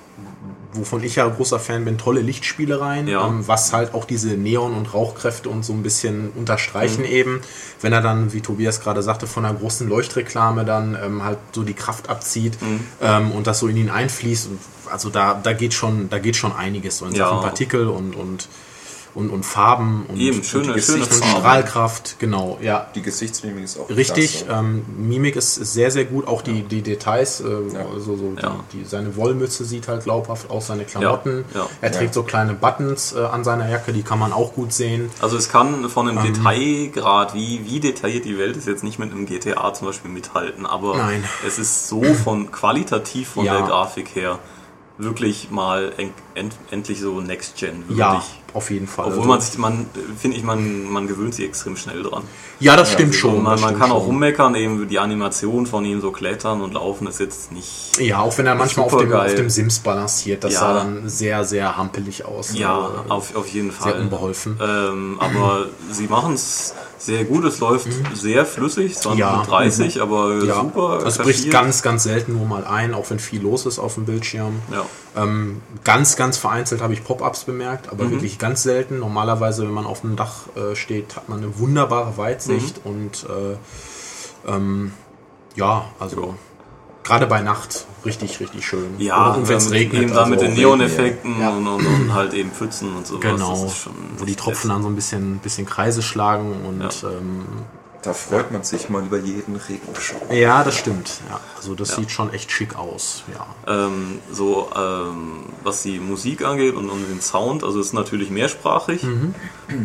wovon 0.73 1.03
ich 1.03 1.15
ja 1.15 1.27
großer 1.27 1.59
Fan 1.59 1.85
bin, 1.85 1.97
tolle 1.97 2.21
Lichtspielereien, 2.21 3.07
Ja. 3.07 3.27
ähm, 3.27 3.47
was 3.47 3.73
halt 3.73 3.93
auch 3.93 4.05
diese 4.05 4.29
Neon- 4.29 4.73
und 4.73 4.93
Rauchkräfte 4.93 5.49
und 5.49 5.63
so 5.63 5.73
ein 5.73 5.83
bisschen 5.83 6.25
Mhm. 6.25 6.31
unterstreichen 6.37 7.05
eben. 7.05 7.41
Wenn 7.81 7.93
er 7.93 8.01
dann, 8.01 8.33
wie 8.33 8.41
Tobias 8.41 8.81
gerade 8.81 9.01
sagte, 9.03 9.27
von 9.27 9.45
einer 9.45 9.53
großen 9.57 9.87
Leuchtreklame 9.87 10.65
dann 10.65 10.97
ähm, 11.01 11.23
halt 11.23 11.37
so 11.51 11.63
die 11.63 11.73
Kraft 11.73 12.09
abzieht 12.09 12.61
Mhm. 12.61 12.79
ähm, 13.01 13.31
und 13.31 13.47
das 13.47 13.59
so 13.59 13.67
in 13.67 13.77
ihn 13.77 13.89
einfließt. 13.89 14.49
Also 14.91 15.09
da, 15.09 15.39
da 15.41 15.53
geht 15.53 15.73
schon, 15.73 16.09
da 16.09 16.19
geht 16.19 16.35
schon 16.35 16.51
einiges 16.55 16.97
so 16.99 17.05
in 17.05 17.13
Ja. 17.15 17.27
Sachen 17.29 17.41
Partikel 17.41 17.87
und, 17.87 18.15
und, 18.15 18.47
und, 19.15 19.29
und 19.29 19.43
Farben 19.45 20.05
und, 20.07 20.17
Eben, 20.19 20.37
und 20.37 20.45
schöne- 20.45 20.73
die 20.73 20.81
schöne 20.81 20.99
Gesicht- 20.99 21.11
und 21.13 21.23
Farben. 21.25 21.39
Strahlkraft, 21.41 22.15
genau, 22.19 22.57
ja. 22.61 22.87
Die 22.95 23.01
Gesichtsmimik 23.01 23.63
ist 23.63 23.79
auch 23.79 23.89
Richtig, 23.89 24.45
klasse. 24.45 24.59
ähm, 24.59 24.85
Mimik 24.97 25.35
ist, 25.35 25.57
ist 25.57 25.73
sehr, 25.73 25.91
sehr 25.91 26.05
gut. 26.05 26.27
Auch 26.27 26.41
die, 26.41 26.63
die 26.63 26.81
Details, 26.81 27.41
äh, 27.41 27.45
also 27.93 28.15
so 28.15 28.33
Ja. 28.41 28.55
die, 28.71 28.79
die, 28.79 28.85
seine 28.85 29.15
Wollmütze 29.15 29.65
sieht 29.65 29.87
halt 29.87 30.03
glaubhaft 30.03 30.49
aus, 30.49 30.67
seine 30.67 30.83
Klamotten. 30.85 31.45
Ja, 31.53 31.61
ja. 31.61 31.67
Er 31.81 31.91
trägt 31.91 32.07
Ja. 32.07 32.13
so 32.13 32.23
kleine 32.23 32.53
Buttons 32.53 33.13
äh, 33.13 33.19
an 33.19 33.43
seiner 33.43 33.69
Jacke, 33.69 33.93
die 33.93 34.03
kann 34.03 34.19
man 34.19 34.33
auch 34.33 34.53
gut 34.53 34.73
sehen. 34.73 35.09
Also 35.21 35.37
es 35.37 35.49
kann 35.49 35.89
von 35.89 36.07
Ähm. 36.09 36.17
einem 36.17 36.33
Detailgrad, 36.33 37.33
wie, 37.33 37.61
wie 37.65 37.79
detailliert 37.79 38.25
die 38.25 38.37
Welt 38.37 38.57
ist, 38.57 38.67
jetzt 38.67 38.83
nicht 38.83 38.99
mit 38.99 39.11
einem 39.11 39.25
GTA 39.25 39.73
zum 39.73 39.87
Beispiel 39.87 40.11
mithalten, 40.11 40.65
aber 40.65 40.97
Nein. 40.97 41.23
es 41.45 41.59
ist 41.59 41.87
so 41.87 42.03
von 42.23 42.51
qualitativ 42.51 43.29
von 43.29 43.45
Ja. 43.45 43.57
der 43.57 43.67
Grafik 43.67 44.15
her 44.15 44.39
wirklich 44.99 45.49
mal 45.49 45.91
en, 45.97 46.11
end, 46.35 46.53
endlich 46.69 46.99
so 47.01 47.19
Next 47.19 47.57
Gen 47.57 47.83
würdig. 47.87 47.97
Ja, 47.97 48.23
auf 48.53 48.69
jeden 48.69 48.85
Fall. 48.87 49.05
Obwohl 49.07 49.19
Also- 49.21 49.29
man 49.29 49.41
sich, 49.41 49.57
man, 49.57 49.85
finde 50.19 50.37
ich, 50.37 50.43
man, 50.43 50.83
man 50.91 51.07
gewöhnt 51.07 51.33
sich 51.33 51.45
extrem 51.45 51.75
schnell 51.75 52.03
dran. 52.03 52.23
ja, 52.59 52.75
das 52.77 52.91
stimmt 52.91 53.09
also 53.09 53.19
schon. 53.19 53.35
Man, 53.37 53.43
man 53.43 53.57
stimmt 53.59 53.79
kann 53.79 53.91
auch 53.91 53.97
schon. 54.01 54.05
rummeckern, 54.07 54.53
eben 54.53 54.87
die 54.87 54.99
Animation 54.99 55.65
von 55.65 55.83
ihm 55.83 55.99
so 55.99 56.11
klettern 56.11 56.61
und 56.61 56.75
laufen 56.75 57.07
ist 57.07 57.19
jetzt 57.19 57.51
nicht. 57.51 57.97
Ja, 57.99 58.19
auch 58.19 58.37
wenn 58.37 58.45
er 58.45 58.53
manchmal 58.53 58.85
auf 58.85 58.95
dem, 58.95 59.11
auf 59.11 59.33
dem 59.33 59.49
Sims 59.49 59.79
balanciert, 59.79 60.43
das 60.43 60.53
Ja. 60.53 60.59
sah 60.59 60.73
dann 60.75 61.09
sehr, 61.09 61.43
sehr 61.43 61.75
hampelig 61.75 62.25
aus. 62.25 62.53
Ja, 62.55 62.89
Äh, 63.07 63.09
auf, 63.11 63.35
auf 63.35 63.47
jeden 63.47 63.71
Fall. 63.71 63.93
sehr 63.93 64.01
unbeholfen. 64.01 64.59
Ähm, 64.61 65.17
aber 65.19 65.65
sie 65.91 66.05
machen 66.07 66.33
es 66.35 66.75
sehr 67.05 67.25
gut, 67.25 67.43
es 67.43 67.59
läuft 67.59 67.87
sehr 68.13 68.45
flüssig, 68.45 68.93
es 68.93 69.05
waren 69.05 69.15
Mhm. 69.15 69.19
Ja. 69.19 69.35
nur 69.37 69.45
30, 69.45 70.01
aber 70.01 70.43
ja, 70.43 70.61
super. 70.61 71.03
es 71.05 71.17
bricht 71.17 71.51
ganz, 71.51 71.81
ganz 71.81 72.03
selten 72.03 72.33
nur 72.33 72.45
mal 72.45 72.63
ein, 72.65 72.93
auch 72.93 73.09
wenn 73.09 73.19
viel 73.19 73.41
los 73.41 73.65
ist 73.65 73.77
auf 73.79 73.95
dem 73.95 74.05
Bildschirm. 74.05 74.61
Ja. 74.71 74.85
Ähm, 75.21 75.61
ganz, 75.83 76.15
ganz 76.15 76.37
vereinzelt 76.37 76.81
habe 76.81 76.93
ich 76.93 77.03
Pop-ups 77.03 77.43
bemerkt, 77.43 77.91
aber 77.91 78.09
wirklich 78.09 78.39
ganz 78.39 78.63
selten. 78.63 78.99
Normalerweise, 78.99 79.63
wenn 79.63 79.73
man 79.73 79.85
auf 79.85 80.01
dem 80.01 80.15
Dach 80.15 80.43
äh, 80.55 80.75
steht, 80.75 81.15
hat 81.15 81.27
man 81.29 81.39
eine 81.39 81.59
wunderbare 81.59 82.17
Weitsicht 82.17 82.79
und 82.83 83.25
äh, 83.29 84.49
ähm, 84.49 84.93
ja, 85.55 85.85
also 85.99 86.35
gerade 87.03 87.27
bei 87.27 87.41
Nacht 87.41 87.85
richtig, 88.05 88.39
richtig 88.39 88.65
schön. 88.65 88.99
Ja, 88.99 89.33
und 89.33 89.47
wenn 89.47 89.57
es 89.57 89.71
regnet. 89.71 90.03
eben 90.03 90.13
da 90.13 90.25
mit 90.25 90.39
also- 90.39 90.45
den 90.51 90.55
Neoneffekten 90.55 91.39
Ja. 91.39 91.49
und, 91.51 91.67
und, 91.67 91.85
und 91.85 92.13
halt 92.13 92.33
eben 92.33 92.51
Pfützen 92.51 92.95
und 92.95 93.05
sowas. 93.07 93.21
Genau, 93.21 93.51
das 93.51 93.63
ist 93.73 93.77
schon 93.83 93.93
wo 94.17 94.25
die 94.25 94.35
Tropfen 94.35 94.69
dann 94.69 94.81
so 94.81 94.89
ein 94.89 94.95
bisschen, 94.95 95.39
bisschen 95.39 95.65
Kreise 95.65 96.01
schlagen 96.01 96.65
und 96.65 96.81
Ja. 96.81 97.09
ähm, 97.09 97.45
Da 98.01 98.11
freut 98.13 98.51
man 98.51 98.63
sich 98.63 98.89
mal 98.89 99.01
über 99.01 99.17
jeden 99.17 99.55
Regenschauer. 99.55 100.33
ja, 100.33 100.63
das 100.65 100.77
stimmt. 100.77 101.21
Ja, 101.29 101.39
also 101.55 101.73
das 101.75 101.91
Ja. 101.91 101.95
sieht 101.95 102.11
schon 102.11 102.33
echt 102.33 102.51
schick 102.51 102.75
aus. 102.77 103.23
Ja. 103.33 103.45
Ähm, 103.85 104.19
so, 104.29 104.69
ähm, 104.75 105.43
was 105.63 105.83
die 105.83 105.99
Musik 105.99 106.43
angeht 106.43 106.75
und, 106.75 106.89
und 106.89 107.09
den 107.09 107.21
Sound, 107.21 107.63
also 107.63 107.79
es 107.79 107.87
ist 107.87 107.93
natürlich 107.93 108.29
mehrsprachig. 108.29 109.03
Mhm. 109.03 109.35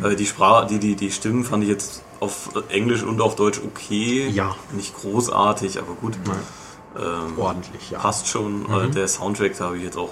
Äh, 0.05 0.17
die, 0.17 0.27
Sprache, 0.27 0.67
die, 0.67 0.81
die, 0.81 0.97
die 0.97 1.13
Stimmen 1.13 1.45
fand 1.45 1.63
ich 1.63 1.69
jetzt 1.71 2.03
auf 2.19 2.49
Englisch 2.71 3.05
und 3.05 3.21
auf 3.21 3.37
Deutsch 3.37 3.61
okay. 3.65 4.27
Ja. 4.29 4.57
Nicht 4.73 4.97
großartig, 4.97 5.79
aber 5.79 5.93
gut. 6.01 6.19
Ähm, 6.99 7.39
Ordentlich, 7.39 7.91
ja. 7.91 7.99
passt 7.99 8.27
schon. 8.29 8.63
Mhm. 8.65 8.89
Äh, 8.91 8.91
der 8.91 9.09
Soundtrack, 9.09 9.57
da 9.57 9.67
habe 9.67 9.77
ich 9.79 9.85
jetzt 9.85 9.97
auch 9.97 10.11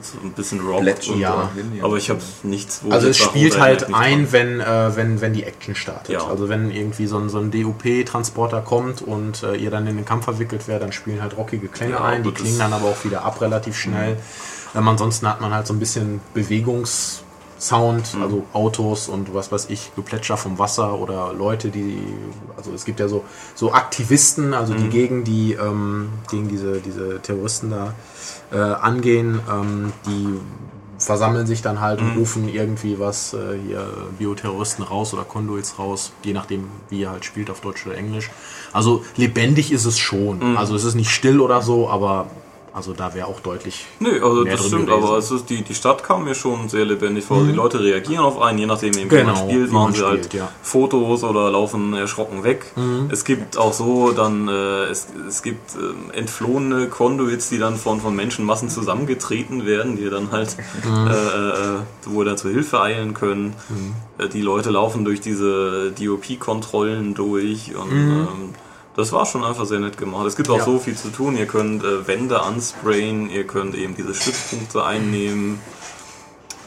so 0.00 0.18
ein 0.22 0.32
bisschen 0.32 0.60
Rock. 0.60 0.80
Plätschern 0.82 1.14
und- 1.14 1.20
Ja. 1.20 1.50
Aber 1.82 1.96
ich 1.96 2.10
habe 2.10 2.20
nichts, 2.42 2.80
wo 2.82 2.90
Also 2.90 3.08
ich 3.08 3.18
es 3.18 3.24
spielt 3.24 3.58
halt 3.58 3.92
ein, 3.94 4.32
wenn, 4.32 4.60
äh, 4.60 4.96
wenn, 4.96 5.20
wenn 5.20 5.32
die 5.32 5.44
Action 5.44 5.74
startet. 5.74 6.10
Ja. 6.14 6.26
Also 6.26 6.48
wenn 6.48 6.70
irgendwie 6.70 7.06
so 7.06 7.18
ein, 7.18 7.28
so 7.28 7.38
ein 7.38 7.50
DOP-Transporter 7.50 8.60
kommt 8.60 9.02
und 9.02 9.42
äh, 9.42 9.56
ihr 9.56 9.70
dann 9.70 9.86
in 9.86 9.96
den 9.96 10.04
Kampf 10.04 10.24
verwickelt 10.24 10.68
werdet, 10.68 10.84
dann 10.84 10.92
spielen 10.92 11.20
halt 11.22 11.36
rockige 11.36 11.68
Klänge 11.68 11.92
Ja, 11.92 12.04
ein. 12.04 12.22
Die 12.22 12.32
klingen 12.32 12.58
dann 12.58 12.72
aber 12.72 12.86
auch 12.88 13.04
wieder 13.04 13.24
ab 13.24 13.40
relativ 13.40 13.76
schnell. 13.78 14.16
Ähm, 14.74 14.88
ansonsten 14.88 15.28
hat 15.28 15.40
man 15.40 15.54
halt 15.54 15.66
so 15.66 15.72
ein 15.74 15.78
bisschen 15.78 16.20
Bewegungssound, 17.70 18.14
Mhm. 18.14 18.22
also 18.22 18.44
Autos 18.52 19.08
und 19.08 19.34
was 19.34 19.50
weiß 19.52 19.66
ich, 19.70 19.92
Geplätscher 19.96 20.36
vom 20.36 20.58
Wasser 20.58 20.98
oder 20.98 21.32
Leute, 21.32 21.68
die, 21.70 21.98
also 22.56 22.72
es 22.72 22.84
gibt 22.84 23.00
ja 23.00 23.08
so, 23.08 23.24
so 23.54 23.72
Aktivisten, 23.72 24.54
also 24.54 24.74
Mhm. 24.74 24.78
die 24.78 24.88
gegen 24.88 25.24
die, 25.24 25.52
ähm, 25.54 26.10
gegen 26.30 26.48
diese, 26.48 26.80
diese 26.80 27.20
Terroristen 27.20 27.70
da 27.70 27.94
äh, 28.52 28.56
angehen, 28.58 29.40
ähm, 29.50 29.92
die 30.06 30.38
versammeln 30.98 31.46
sich 31.46 31.60
dann 31.60 31.80
halt 31.80 32.00
Mhm. 32.00 32.10
und 32.12 32.16
rufen 32.18 32.48
irgendwie 32.48 32.98
was 32.98 33.34
äh, 33.34 33.58
hier 33.66 33.86
Bioterroristen 34.18 34.84
raus 34.84 35.12
oder 35.12 35.24
Konduits 35.24 35.78
raus, 35.78 36.12
je 36.22 36.32
nachdem, 36.32 36.68
wie 36.88 37.00
ihr 37.00 37.10
halt 37.10 37.24
spielt 37.24 37.50
auf 37.50 37.60
Deutsch 37.60 37.84
oder 37.86 37.96
Englisch. 37.96 38.30
Also 38.72 39.04
lebendig 39.16 39.72
ist 39.72 39.84
es 39.86 39.98
schon. 39.98 40.52
Mhm. 40.52 40.56
Also 40.56 40.74
es 40.76 40.84
ist 40.84 40.94
nicht 40.94 41.10
still 41.10 41.40
oder 41.40 41.62
so, 41.62 41.90
aber 41.90 42.26
also 42.74 42.92
da 42.92 43.14
wäre 43.14 43.28
auch 43.28 43.38
deutlich. 43.38 43.86
Nee, 44.00 44.18
also 44.20 44.42
das 44.42 44.66
stimmt, 44.66 44.88
gewesen. 44.88 45.04
aber 45.04 45.16
es 45.16 45.30
ist 45.30 45.48
die, 45.48 45.62
die 45.62 45.76
Stadt 45.76 46.02
kam 46.02 46.24
mir 46.24 46.34
schon 46.34 46.68
sehr 46.68 46.84
lebendig 46.84 47.24
vor. 47.24 47.44
Die 47.44 47.52
Leute 47.52 47.78
reagieren 47.78 48.24
auf 48.24 48.42
einen, 48.42 48.58
je 48.58 48.66
nachdem, 48.66 48.94
eben, 48.94 49.10
wie 49.12 49.16
Genau, 49.16 49.32
man 49.32 49.36
spielt, 49.36 49.70
wie 49.70 49.72
machen 49.72 49.84
man 49.84 49.94
sie 49.94 50.04
halt 50.04 50.24
spielt, 50.24 50.34
ja. 50.34 50.50
Fotos 50.60 51.22
oder 51.22 51.52
laufen 51.52 51.94
erschrocken 51.94 52.42
weg. 52.42 52.72
Es 53.10 53.24
gibt 53.24 53.56
auch 53.58 53.72
so 53.72 54.10
dann, 54.10 54.48
äh, 54.48 54.86
es, 54.86 55.06
es 55.28 55.44
gibt 55.44 55.76
ähm, 55.76 56.10
entflohene 56.12 56.88
Conduits, 56.88 57.48
die 57.48 57.58
dann 57.58 57.76
von, 57.76 58.00
von 58.00 58.16
Menschenmassen 58.16 58.68
zusammengetreten 58.68 59.66
werden, 59.66 59.96
die 59.96 60.10
dann 60.10 60.32
halt, 60.32 60.56
äh, 60.84 60.88
äh, 60.88 61.78
wo 62.06 62.24
dann 62.24 62.36
zur 62.36 62.50
Hilfe 62.50 62.80
eilen 62.80 63.14
können. 63.14 63.54
Äh, 64.18 64.28
die 64.28 64.42
Leute 64.42 64.70
laufen 64.70 65.04
durch 65.04 65.20
diese 65.20 65.92
DOP-Kontrollen 65.92 67.14
durch 67.14 67.72
und 67.76 67.92
ähm, 67.92 68.54
das 68.96 69.12
war 69.12 69.26
schon 69.26 69.44
einfach 69.44 69.66
sehr 69.66 69.80
nett 69.80 69.98
gemacht. 69.98 70.26
Es 70.26 70.36
gibt 70.36 70.48
auch 70.50 70.58
Ja. 70.58 70.64
so 70.64 70.78
viel 70.78 70.96
zu 70.96 71.08
tun. 71.10 71.36
Ihr 71.36 71.46
könnt 71.46 71.82
äh, 71.82 72.06
Wände 72.06 72.40
ansprayen, 72.42 73.28
ihr 73.30 73.44
könnt 73.46 73.74
eben 73.74 73.96
diese 73.96 74.14
Stützpunkte 74.14 74.84
einnehmen. 74.84 75.58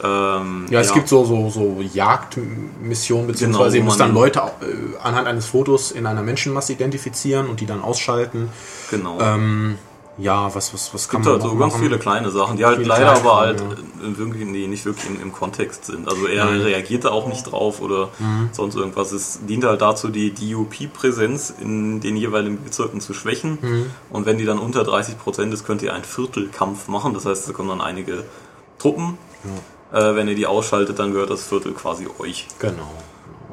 Ähm, 0.02 0.66
Ja, 0.70 0.80
es 0.80 0.92
gibt 0.92 1.08
so, 1.08 1.24
so, 1.24 1.50
so 1.50 1.80
Jagdmissionen, 1.92 3.26
beziehungsweise 3.26 3.70
Genau, 3.72 3.76
ihr 3.78 3.84
müsst 3.84 4.00
dann 4.00 4.14
Leute 4.14 4.40
äh, 4.40 4.96
anhand 5.02 5.26
eines 5.26 5.46
Fotos 5.46 5.90
in 5.90 6.06
einer 6.06 6.22
Menschenmasse 6.22 6.72
identifizieren 6.74 7.48
und 7.48 7.60
die 7.60 7.66
dann 7.66 7.82
ausschalten. 7.82 8.50
Genau. 8.90 9.18
Ähm, 9.20 9.78
ja, 10.18 10.54
was, 10.54 10.74
was, 10.74 10.92
was 10.92 11.08
kann 11.08 11.22
gibt 11.22 11.32
man 11.32 11.40
halt 11.40 11.50
so 11.50 11.56
ganz 11.56 11.76
viele 11.76 11.98
kleine 11.98 12.30
Sachen, 12.30 12.56
die 12.56 12.64
halt 12.64 12.84
leider 12.84 13.12
aber 13.12 13.36
halt 13.36 13.60
ja. 13.60 14.18
wirklich, 14.18 14.46
nee, 14.46 14.66
nicht 14.66 14.84
wirklich 14.84 15.06
im, 15.08 15.20
im 15.22 15.32
Kontext 15.32 15.84
sind. 15.86 16.08
Also 16.08 16.26
er 16.26 16.64
reagierte 16.64 17.12
auch 17.12 17.28
nicht 17.28 17.44
drauf 17.44 17.80
oder 17.80 18.08
Mhm. 18.18 18.48
sonst 18.52 18.74
irgendwas. 18.74 19.12
Es 19.12 19.40
dient 19.46 19.64
halt 19.64 19.80
dazu, 19.80 20.08
die 20.08 20.32
DUP-Präsenz 20.34 21.54
in 21.60 22.00
den 22.00 22.16
jeweiligen 22.16 22.62
Bezirken 22.62 23.00
zu 23.00 23.14
schwächen. 23.14 23.58
Mhm. 23.60 23.86
Und 24.10 24.26
wenn 24.26 24.38
die 24.38 24.44
dann 24.44 24.58
unter 24.58 24.84
30 24.84 25.18
Prozent 25.18 25.54
ist, 25.54 25.64
könnt 25.66 25.82
ihr 25.82 25.94
einen 25.94 26.04
Viertelkampf 26.04 26.88
machen. 26.88 27.14
Das 27.14 27.24
heißt, 27.24 27.48
da 27.48 27.52
kommen 27.52 27.68
dann 27.68 27.80
einige 27.80 28.24
Truppen. 28.78 29.18
Äh, 29.92 30.14
wenn 30.14 30.28
ihr 30.28 30.34
die 30.34 30.46
ausschaltet, 30.46 30.98
dann 30.98 31.12
gehört 31.12 31.30
das 31.30 31.44
Viertel 31.44 31.72
quasi 31.72 32.08
euch. 32.18 32.46
Genau. 32.58 32.90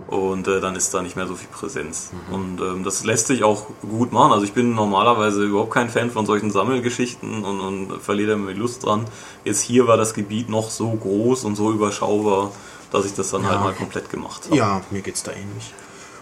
Und 0.07 0.47
äh, 0.47 0.61
dann 0.61 0.75
ist 0.75 0.93
da 0.93 1.01
nicht 1.01 1.15
mehr 1.15 1.25
so 1.25 1.33
viel 1.35 1.47
Präsenz. 1.47 2.11
Und 2.31 2.61
ähm, 2.61 2.83
das 2.83 3.03
lässt 3.05 3.25
sich 3.25 3.43
auch 3.43 3.65
gut 3.81 4.11
machen. 4.11 4.33
Also 4.33 4.45
ich 4.45 4.53
bin 4.53 4.75
normalerweise 4.75 5.43
überhaupt 5.43 5.73
kein 5.73 5.89
Fan 5.89 6.11
von 6.11 6.27
solchen 6.27 6.51
Sammelgeschichten 6.51 7.43
und, 7.43 7.59
und 7.59 8.01
verliere 8.03 8.29
da 8.29 8.33
immer 8.35 8.53
die 8.53 8.59
Lust 8.59 8.85
dran. 8.85 9.05
Jetzt 9.45 9.61
hier 9.61 9.87
war 9.87 9.97
das 9.97 10.13
Gebiet 10.13 10.47
noch 10.47 10.69
so 10.69 10.91
groß 10.91 11.43
und 11.45 11.55
so 11.55 11.71
überschaubar, 11.71 12.51
dass 12.91 13.05
ich 13.05 13.13
das 13.15 13.31
dann 13.31 13.49
halt 13.49 13.59
mal 13.61 13.73
komplett 13.73 14.11
gemacht 14.11 14.43
habe. 14.45 14.55
Ja, 14.55 14.81
mir 14.91 15.01
geht's 15.01 15.23
da 15.23 15.31
ähnlich. 15.31 15.73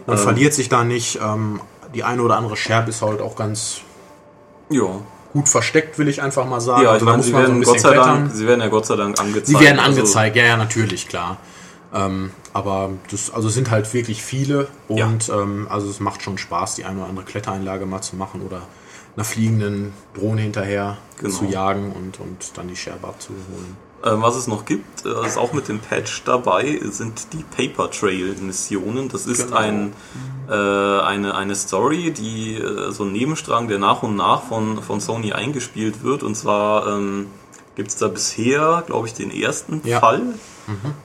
Man 0.08 0.18
verliert 0.18 0.54
sich 0.54 0.70
da 0.70 0.86
nicht. 0.86 1.20
Ähm, 1.22 1.60
die 1.94 2.06
eine 2.06 2.22
oder 2.22 2.38
andere 2.38 2.56
Scherbe 2.56 2.90
ist 2.90 3.02
halt 3.02 3.22
auch 3.22 3.36
ganz 3.36 3.82
Ja. 4.70 4.86
gut 5.34 5.50
versteckt, 5.50 6.00
will 6.00 6.08
ich 6.08 6.22
einfach 6.22 6.46
mal 6.48 6.62
sagen. 6.62 6.84
Ja, 6.84 6.88
ich 6.90 6.94
Also 6.94 7.06
meine, 7.06 7.22
sie 7.24 7.34
man 7.34 7.42
so 7.44 7.48
werden, 7.50 7.64
Gott 7.64 7.80
sei 7.82 7.90
klettern. 7.92 8.08
Dank, 8.24 8.32
sie 8.34 8.48
werden 8.48 8.62
ja 8.62 8.68
Gott 8.70 8.86
sei 8.86 8.96
Dank 8.96 9.20
angezeigt. 9.20 9.48
Sie 9.48 9.60
werden 9.60 9.80
Also, 9.80 10.00
angezeigt, 10.00 10.36
ja, 10.38 10.46
ja, 10.46 10.56
natürlich, 10.58 11.08
klar. 11.10 11.38
Ähm, 11.94 12.32
aber 12.54 12.90
das, 13.12 13.32
also 13.32 13.48
es 13.50 13.54
sind 13.54 13.70
halt 13.70 13.94
wirklich 13.94 14.24
viele 14.24 14.68
und 14.88 15.30
ähm, 15.30 15.68
also 15.70 15.90
es 15.90 16.00
macht 16.00 16.24
schon 16.24 16.38
Spaß, 16.38 16.76
die 16.76 16.86
eine 16.86 17.00
oder 17.02 17.10
andere 17.10 17.26
Klettereinlage 17.26 17.86
mal 17.86 18.02
zu 18.02 18.16
machen 18.16 18.42
oder 18.42 18.64
einer 19.16 19.24
fliegenden 19.26 19.94
Drohne 20.16 20.42
hinterher 20.42 20.98
Genau. 21.20 21.34
zu 21.36 21.46
jagen 21.46 21.92
und, 21.92 22.20
und 22.20 22.58
dann 22.58 22.68
die 22.68 22.76
Scherbe 22.76 23.08
abzuholen. 23.08 23.78
Ähm, 24.04 24.22
was 24.24 24.36
es 24.36 24.48
noch 24.48 24.66
gibt, 24.66 25.06
äh, 25.06 25.26
ist 25.28 25.38
auch 25.38 25.54
mit 25.54 25.68
dem 25.70 25.80
Patch 25.80 26.24
dabei, 26.26 26.80
sind 26.84 27.28
die 27.32 27.44
Paper 27.44 27.90
Trail 27.92 28.36
Missionen. 28.42 29.08
Das 29.08 29.26
ist 29.28 29.46
Genau. 29.46 29.58
ein, 29.58 29.94
äh, 30.50 30.54
eine, 30.54 31.36
eine 31.36 31.56
Story, 31.56 32.12
die 32.12 32.56
äh, 32.56 32.92
so 32.92 33.04
ein 33.04 33.14
Nebenstrang, 33.14 33.68
der 33.70 33.78
nach 33.80 34.04
und 34.04 34.16
nach 34.18 34.44
von, 34.44 34.82
von 34.82 35.00
Sony 35.00 35.32
eingespielt 35.32 36.04
wird. 36.04 36.24
Und 36.24 36.36
zwar 36.36 36.88
ähm, 36.88 37.28
gibt 37.76 37.90
es 37.92 37.96
da 37.96 38.08
bisher, 38.10 38.84
glaube 38.88 39.08
ich, 39.08 39.14
den 39.14 39.32
ersten 39.32 39.80
Ja. 39.86 40.00
Fall. 40.02 40.24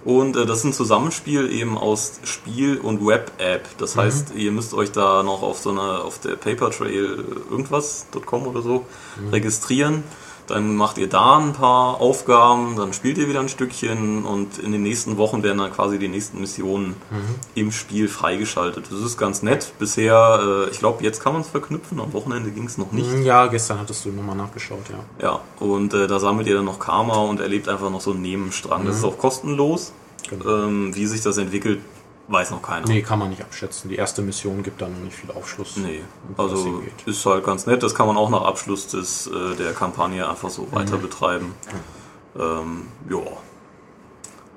Und 0.04 0.36
äh, 0.36 0.46
das 0.46 0.58
ist 0.58 0.64
ein 0.64 0.72
Zusammenspiel 0.72 1.50
eben 1.50 1.76
aus 1.76 2.20
Spiel 2.24 2.78
und 2.78 3.04
Web-App. 3.04 3.68
Das 3.78 3.96
heißt, 3.96 4.34
ihr 4.34 4.52
müsst 4.52 4.74
euch 4.74 4.92
da 4.92 5.22
noch 5.22 5.42
auf 5.42 5.58
so 5.58 5.70
einer, 5.70 6.04
auf 6.04 6.20
der 6.20 6.36
Papertrail 6.36 7.24
irgendwas.com 7.50 8.46
oder 8.46 8.62
so 8.62 8.86
registrieren. 9.32 10.04
Dann 10.48 10.76
macht 10.76 10.98
ihr 10.98 11.08
da 11.08 11.38
ein 11.38 11.52
paar 11.52 12.00
Aufgaben, 12.00 12.76
dann 12.76 12.92
spielt 12.92 13.18
ihr 13.18 13.28
wieder 13.28 13.40
ein 13.40 13.48
Stückchen 13.48 14.24
und 14.24 14.58
in 14.58 14.72
den 14.72 14.82
nächsten 14.82 15.16
Wochen 15.16 15.42
werden 15.42 15.58
dann 15.58 15.72
quasi 15.72 15.98
die 15.98 16.08
nächsten 16.08 16.40
Missionen 16.40 16.96
im 17.54 17.70
Spiel 17.70 18.08
freigeschaltet. 18.08 18.86
Das 18.90 19.00
ist 19.00 19.18
ganz 19.18 19.42
nett. 19.42 19.72
Bisher, 19.78 20.66
äh, 20.66 20.70
ich 20.70 20.78
glaube, 20.78 21.04
jetzt 21.04 21.22
kann 21.22 21.34
man 21.34 21.42
es 21.42 21.48
verknüpfen. 21.48 22.00
Am 22.00 22.12
Wochenende 22.12 22.50
ging 22.50 22.64
es 22.64 22.78
noch 22.78 22.92
nicht. 22.92 23.08
Ja, 23.24 23.46
gestern 23.46 23.78
hattest 23.80 24.04
du 24.04 24.10
nochmal 24.10 24.36
nachgeschaut, 24.36 24.84
ja. 24.90 25.28
Ja, 25.28 25.40
und 25.60 25.94
äh, 25.94 26.06
da 26.06 26.18
sammelt 26.18 26.46
ihr 26.46 26.56
dann 26.56 26.64
noch 26.64 26.78
Karma 26.78 27.18
und 27.18 27.40
erlebt 27.40 27.68
einfach 27.68 27.90
noch 27.90 28.00
so 28.00 28.12
einen 28.12 28.22
Nebenstrang. 28.22 28.86
Das 28.86 28.96
ist 28.96 29.04
auch 29.04 29.18
kostenlos. 29.18 29.92
Genau. 30.28 30.64
Ähm, 30.64 30.94
wie 30.94 31.06
sich 31.06 31.22
das 31.22 31.38
entwickelt, 31.38 31.80
weiß 32.28 32.50
noch 32.50 32.62
keiner. 32.62 32.86
Nee, 32.86 33.02
kann 33.02 33.18
man 33.18 33.30
nicht 33.30 33.42
abschätzen. 33.42 33.88
Die 33.90 33.96
erste 33.96 34.22
Mission 34.22 34.62
gibt 34.62 34.80
da 34.82 34.88
noch 34.88 34.98
nicht 34.98 35.16
viel 35.16 35.30
Aufschluss. 35.30 35.76
Nee, 35.76 36.02
also 36.36 36.82
ist 37.06 37.24
halt 37.26 37.44
ganz 37.44 37.66
nett. 37.66 37.82
Das 37.82 37.94
kann 37.94 38.06
man 38.06 38.16
auch 38.16 38.30
nach 38.30 38.42
Abschluss 38.42 38.86
des, 38.88 39.26
äh, 39.28 39.56
der 39.56 39.72
Kampagne 39.72 40.28
einfach 40.28 40.50
so 40.50 40.68
weiter 40.72 40.96
Mhm. 40.98 41.02
betreiben. 41.02 41.54
Ähm, 42.38 42.82
ja. 43.10 43.18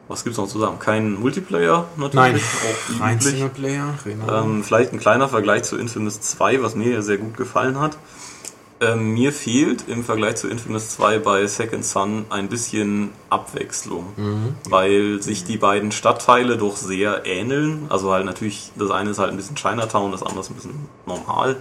Was 0.08 0.26
gibt's 0.26 0.38
noch 0.38 0.48
zu 0.50 0.60
sagen? 0.60 0.78
Kein 0.80 1.14
Multiplayer 1.14 1.88
natürlich. 1.96 2.14
Nein, 2.14 2.42
auch 3.00 3.02
rein. 3.02 3.22
Singleplayer, 3.22 3.94
genau. 4.04 4.42
Ähm, 4.44 4.64
vielleicht 4.64 4.92
ein 4.92 5.00
kleiner 5.00 5.30
Vergleich 5.30 5.64
zu 5.64 5.78
Infamous 5.78 6.20
2, 6.20 6.62
was 6.62 6.76
mir 6.76 6.92
ja 6.92 7.02
sehr 7.02 7.18
gut 7.18 7.38
gefallen 7.38 7.80
hat. 7.80 7.98
Ähm, 8.82 9.14
mir 9.14 9.32
fehlt 9.32 9.88
im 9.88 10.04
Vergleich 10.04 10.38
zu 10.38 10.48
Infamous 10.48 10.90
2 10.96 11.20
bei 11.20 11.46
Second 11.46 11.86
Son 11.86 12.26
ein 12.32 12.50
bisschen 12.50 13.12
Abwechslung, 13.30 14.08
weil 14.70 15.22
sich 15.22 15.44
die 15.44 15.58
beiden 15.58 15.92
Stadtteile 15.92 16.58
doch 16.58 16.76
sehr 16.78 17.26
ähneln. 17.26 17.86
Also 17.90 18.12
halt 18.12 18.26
natürlich, 18.26 18.72
das 18.76 18.90
eine 18.90 19.12
ist 19.12 19.20
halt 19.20 19.30
ein 19.30 19.38
bisschen 19.38 19.56
Chinatown, 19.56 20.12
das 20.12 20.24
andere 20.24 20.40
ist 20.40 20.50
ein 20.50 20.56
bisschen 20.56 20.90
normal. 21.06 21.58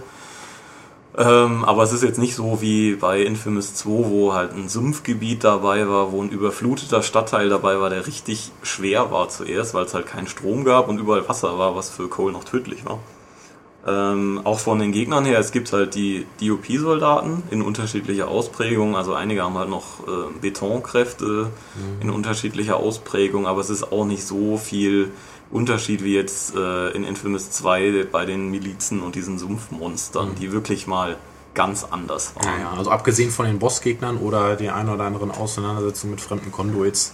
Ähm, 1.17 1.63
aber 1.65 1.83
es 1.83 1.91
ist 1.93 2.03
jetzt 2.03 2.17
nicht 2.17 2.35
so 2.35 2.61
wie 2.61 2.95
bei 2.95 3.21
Infamous 3.21 3.75
2, 3.75 3.89
wo 4.09 4.33
halt 4.33 4.53
ein 4.53 4.67
Sumpfgebiet 4.67 5.43
dabei 5.43 5.87
war, 5.87 6.11
wo 6.11 6.23
ein 6.23 6.29
überfluteter 6.29 7.03
Stadtteil 7.03 7.49
dabei 7.49 7.79
war, 7.79 7.89
der 7.91 8.07
richtig 8.07 8.51
schwer 8.63 9.11
war 9.11 9.29
zuerst, 9.29 9.73
weil 9.73 9.85
es 9.85 9.93
halt 9.93 10.07
keinen 10.07 10.27
Strom 10.27 10.63
gab 10.63 10.87
und 10.87 10.99
überall 10.99 11.27
Wasser 11.29 11.59
war, 11.59 11.75
was 11.75 11.89
für 11.91 12.07
Cole 12.07 12.33
noch 12.33 12.45
tödlich 12.45 12.85
war. 12.85 12.99
Ähm, 13.87 14.41
auch 14.43 14.59
von 14.59 14.77
den 14.77 14.91
Gegnern 14.91 15.25
her, 15.25 15.39
es 15.39 15.51
gibt 15.51 15.73
halt 15.73 15.95
die 15.95 16.27
DOP-Soldaten 16.39 17.41
in 17.49 17.63
unterschiedlicher 17.63 18.27
Ausprägung. 18.27 18.95
Also 18.95 19.13
einige 19.13 19.41
haben 19.43 19.57
halt 19.57 19.69
noch 19.69 20.07
äh, 20.07 20.39
Betonkräfte 20.39 21.49
in 21.99 22.11
unterschiedlicher 22.11 22.77
Ausprägung, 22.77 23.47
aber 23.47 23.61
es 23.61 23.71
ist 23.71 23.91
auch 23.91 24.05
nicht 24.05 24.23
so 24.23 24.57
viel 24.57 25.11
Unterschied 25.49 26.03
wie 26.03 26.13
jetzt 26.13 26.55
äh, 26.55 26.91
in 26.91 27.03
Infamous 27.03 27.49
2 27.51 28.07
bei 28.11 28.25
den 28.25 28.51
Milizen 28.51 29.01
und 29.01 29.15
diesen 29.15 29.39
Sumpfmonstern, 29.39 30.35
die 30.39 30.51
wirklich 30.51 30.85
mal 30.85 31.17
ganz 31.53 31.83
anders 31.83 32.35
waren. 32.35 32.61
Ja, 32.61 32.71
also 32.77 32.91
abgesehen 32.91 33.31
von 33.31 33.45
den 33.45 33.59
Bossgegnern 33.59 34.17
oder 34.17 34.55
die 34.55 34.69
ein 34.69 34.87
oder 34.87 35.03
anderen 35.03 35.31
Auseinandersetzungen 35.31 36.11
mit 36.11 36.21
fremden 36.21 36.51
Conduits 36.51 37.13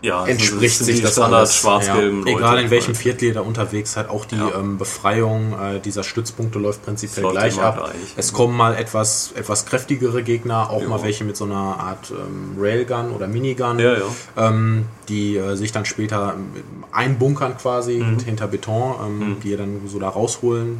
Ja, 0.00 0.20
das 0.20 0.28
entspricht 0.28 0.78
sich 0.78 1.02
das 1.02 1.12
Standard 1.14 1.40
alles. 1.40 1.56
schwarz-gelben 1.56 2.24
ja. 2.24 2.36
Egal 2.36 2.60
in 2.60 2.70
welchem 2.70 2.94
Viertel 2.94 3.24
ihr 3.24 3.34
da 3.34 3.40
unterwegs 3.40 3.94
seid, 3.94 4.08
auch 4.08 4.24
die 4.26 4.36
Ja. 4.36 4.54
ähm, 4.56 4.78
Befreiung 4.78 5.54
äh, 5.60 5.80
dieser 5.80 6.04
Stützpunkte 6.04 6.60
läuft 6.60 6.84
prinzipiell 6.84 7.22
läuft 7.24 7.34
gleich 7.34 7.60
ab. 7.60 7.78
gleich. 7.78 8.14
Es 8.16 8.32
kommen 8.32 8.56
mal 8.56 8.76
etwas, 8.76 9.32
etwas 9.34 9.66
kräftigere 9.66 10.22
Gegner, 10.22 10.70
auch 10.70 10.82
Ja. 10.82 10.88
mal 10.88 11.02
welche 11.02 11.24
mit 11.24 11.36
so 11.36 11.46
einer 11.46 11.56
Art 11.80 12.12
ähm, 12.12 12.54
Railgun 12.60 13.10
oder 13.10 13.26
Minigun, 13.26 13.80
Ja, 13.80 13.94
ja. 13.94 14.02
Ähm, 14.36 14.84
die 15.08 15.36
äh, 15.36 15.56
sich 15.56 15.72
dann 15.72 15.84
später 15.84 16.34
ähm, 16.36 16.84
einbunkern 16.92 17.56
quasi 17.56 17.98
Mhm. 17.98 18.20
hinter 18.20 18.46
Beton, 18.46 18.94
ähm, 19.04 19.36
die 19.42 19.50
ihr 19.50 19.56
dann 19.58 19.80
so 19.88 19.98
da 19.98 20.08
rausholen 20.10 20.78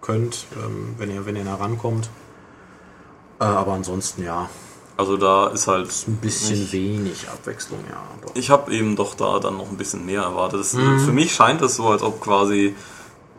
könnt, 0.00 0.46
ähm, 0.56 0.94
wenn 0.98 1.10
ihr 1.14 1.26
wenn 1.26 1.36
ihr 1.36 1.44
nah 1.44 1.54
rankommt. 1.54 2.10
Äh, 3.40 3.44
aber 3.44 3.72
ansonsten 3.74 4.24
ja, 4.24 4.48
Also 4.98 5.16
da 5.18 5.48
ist 5.48 5.66
halt 5.66 5.90
ein 6.08 6.16
bisschen 6.16 6.58
nicht- 6.58 6.72
wenig 6.72 7.28
Abwechslung, 7.28 7.80
ja. 7.90 8.02
Doch. 8.22 8.34
Ich 8.34 8.48
habe 8.50 8.72
eben 8.74 8.96
doch 8.96 9.14
da 9.14 9.38
dann 9.40 9.58
noch 9.58 9.68
ein 9.70 9.76
bisschen 9.76 10.06
mehr 10.06 10.22
erwartet. 10.22 10.60
Das, 10.60 10.72
Mhm. 10.72 11.00
Für 11.00 11.12
mich 11.12 11.34
scheint 11.34 11.60
es 11.60 11.76
so, 11.76 11.88
als 11.88 12.02
ob 12.02 12.20
quasi 12.22 12.74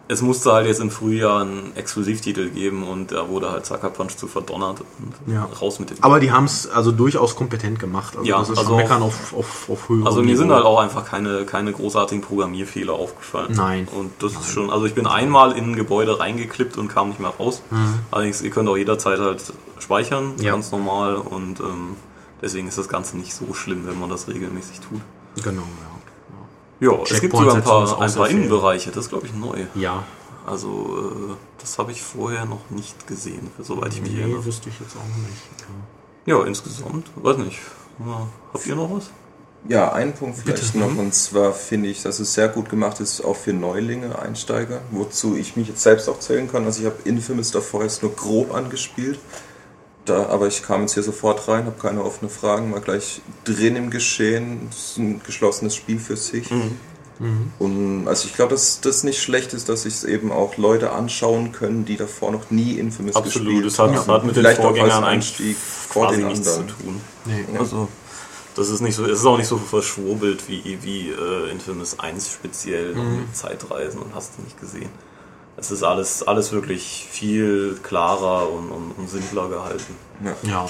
es 0.09 0.21
musste 0.21 0.53
halt 0.53 0.67
jetzt 0.67 0.79
im 0.79 0.89
Frühjahr 0.89 1.41
einen 1.41 1.75
Exklusivtitel 1.75 2.49
geben 2.49 2.87
und 2.87 3.11
da 3.11 3.27
wurde 3.27 3.51
halt 3.51 3.65
Sucker 3.65 3.89
Punch 3.89 4.15
zu 4.15 4.27
verdonnert 4.27 4.81
und 4.99 5.33
Ja. 5.33 5.43
raus 5.61 5.79
mit 5.79 5.89
dem. 5.89 5.97
Aber 6.01 6.19
die 6.21 6.31
haben 6.31 6.45
es 6.45 6.69
also 6.69 6.91
durchaus 6.91 7.35
kompetent 7.35 7.77
gemacht. 7.79 8.15
Also 8.15 8.25
Ja, 8.29 8.39
das 8.39 8.49
ist 8.51 8.57
also 8.57 8.75
meckern 8.77 9.01
auf, 9.01 9.33
auf, 9.33 9.69
auf 9.69 9.89
höherem 9.89 10.07
also 10.07 10.23
mir 10.23 10.37
sind 10.37 10.49
halt 10.51 10.63
auch 10.63 10.79
einfach 10.79 11.03
keine, 11.05 11.43
keine 11.45 11.73
großartigen 11.73 12.21
Programmierfehler 12.23 12.93
aufgefallen. 12.93 13.53
Nein. 13.55 13.87
Und 13.91 14.11
das 14.23 14.31
ist 14.33 14.49
schon, 14.49 14.69
also 14.69 14.85
ich 14.85 14.93
bin 14.95 15.07
einmal 15.07 15.51
in 15.57 15.71
ein 15.71 15.75
Gebäude 15.75 16.19
reingeklippt 16.19 16.77
und 16.77 16.87
kam 16.87 17.09
nicht 17.09 17.19
mehr 17.19 17.31
raus. 17.31 17.61
Allerdings, 18.11 18.41
ihr 18.41 18.49
könnt 18.49 18.69
auch 18.69 18.77
jederzeit 18.77 19.19
halt 19.19 19.43
speichern, 19.79 20.35
Mhm. 20.37 20.41
Ja. 20.43 20.51
ganz 20.53 20.71
normal 20.71 21.15
und 21.15 21.59
ähm, 21.59 21.95
deswegen 22.41 22.67
ist 22.69 22.77
das 22.77 22.87
Ganze 22.87 23.17
nicht 23.17 23.33
so 23.33 23.53
schlimm, 23.53 23.85
wenn 23.87 23.99
man 23.99 24.09
das 24.09 24.27
regelmäßig 24.27 24.79
tut. 24.79 25.01
Genau, 25.43 25.61
Ja, 25.61 25.96
es 26.79 27.21
gibt 27.21 27.35
sogar 27.35 27.55
ein 27.55 27.63
paar, 27.63 28.01
ein 28.01 28.13
paar. 28.13 28.29
Innenbereiche, 28.29 28.91
das 28.91 29.05
ist 29.05 29.09
glaube 29.09 29.25
ich 29.27 29.33
neu. 29.33 29.65
ja. 29.75 29.81
Ja, 29.81 30.03
Also, 30.45 30.69
äh, 31.31 31.33
das 31.59 31.77
habe 31.77 31.91
ich 31.91 32.01
vorher 32.01 32.45
noch 32.45 32.69
nicht 32.69 33.07
gesehen, 33.07 33.49
soweit 33.59 33.93
ich 33.93 34.01
mich 34.01 34.11
nee, 34.11 34.21
erinnere. 34.21 34.45
wüsste 34.45 34.69
ich 34.69 34.79
jetzt 34.79 34.95
auch 34.95 35.27
nicht. 35.27 35.65
Ja, 36.25 36.43
insgesamt, 36.43 37.09
weiß 37.15 37.37
nicht. 37.37 37.59
Ja, 37.99 38.27
habt 38.53 38.67
ihr 38.67 38.75
noch 38.75 38.91
was? 38.93 39.09
Ja, 39.67 39.91
ein 39.91 40.13
Punkt 40.13 40.37
vielleicht 40.37 40.75
noch, 40.75 40.95
und 40.95 41.13
zwar 41.13 41.51
finde 41.51 41.89
ich, 41.89 42.03
dass 42.03 42.19
es 42.19 42.33
sehr 42.33 42.47
gut 42.47 42.69
gemacht 42.69 42.99
ist, 42.99 43.21
auch 43.25 43.35
für 43.35 43.51
Neulinge, 43.53 44.17
Einsteiger, 44.19 44.81
wozu 44.91 45.35
ich 45.35 45.57
mich 45.57 45.67
jetzt 45.67 45.81
selbst 45.81 46.07
auch 46.07 46.19
zählen 46.19 46.49
kann. 46.49 46.63
Also 46.65 46.81
ich 46.81 46.85
habe 46.85 46.97
Infamous 47.05 47.51
davor 47.51 47.83
jetzt 47.83 48.01
nur 48.03 48.13
grob 48.15 48.53
angespielt, 48.53 49.19
da, 50.09 50.27
aber 50.27 50.47
ich 50.47 50.63
kam 50.63 50.81
jetzt 50.81 50.93
hier 50.93 51.03
sofort 51.03 51.47
rein, 51.47 51.65
habe 51.65 51.79
keine 51.79 52.03
offenen 52.03 52.29
Fragen, 52.31 52.73
war 52.73 52.81
gleich 52.81 53.21
drin 53.43 53.75
im 53.75 53.89
Geschehen, 53.89 54.67
es 54.71 54.91
ist 54.91 54.97
ein 54.97 55.21
geschlossenes 55.23 55.75
Spiel 55.75 55.99
für 55.99 56.17
sich. 56.17 56.49
Und 57.57 58.07
also 58.07 58.27
ich 58.27 58.35
glaube, 58.35 58.51
dass 58.51 58.79
das 58.79 59.03
nicht 59.03 59.21
schlecht 59.21 59.53
ist, 59.53 59.69
dass 59.69 59.83
sich 59.83 59.95
es 59.95 60.03
eben 60.03 60.31
auch 60.31 60.57
Leute 60.57 60.91
anschauen 60.91 61.51
können, 61.51 61.83
die 61.83 61.97
davor 61.97 62.31
noch 62.31 62.51
nie 62.51 62.73
Infamous 62.73 63.15
Absolut, 63.15 63.47
gespielt 63.47 63.65
das 63.65 63.79
hat, 63.79 63.95
haben. 63.95 64.11
hat 64.11 64.23
mit 64.23 64.35
den 64.35 64.43
Vielleicht 64.43 64.59
auch 64.59 64.65
als 64.65 64.77
Vorgängern 64.77 65.03
Einstieg 65.03 65.45
eigentlich 65.45 65.57
vor 65.57 66.07
quasi 66.07 66.19
den 66.19 66.27
nichts 66.27 66.53
zu 66.53 66.59
anderen. 66.59 66.77
tun. 66.79 67.01
Nee. 67.25 67.45
Also, 67.57 67.87
das 68.55 68.69
ist 68.69 68.81
nicht 68.81 68.95
so, 68.95 69.05
es 69.05 69.19
ist 69.19 69.25
auch 69.25 69.37
nicht 69.37 69.47
so 69.47 69.57
verschwurbelt 69.57 70.43
wie, 70.47 70.77
wie 70.81 71.09
äh, 71.09 71.51
Infamous 71.51 71.99
1 71.99 72.31
speziell 72.31 72.93
noch 72.93 73.03
mit 73.03 73.35
Zeitreisen 73.35 73.99
und 73.99 74.13
hast 74.13 74.33
du 74.37 74.43
nicht 74.43 74.59
gesehen. 74.59 74.89
Es 75.57 75.71
ist 75.71 75.83
alles, 75.83 76.21
alles 76.27 76.51
wirklich 76.51 77.07
viel 77.09 77.79
klarer 77.81 78.49
und, 78.49 78.69
und, 78.69 78.91
und 78.91 79.09
simpler 79.09 79.49
gehalten. 79.49 79.95
Ja. 80.23 80.35
Ja, 80.43 80.65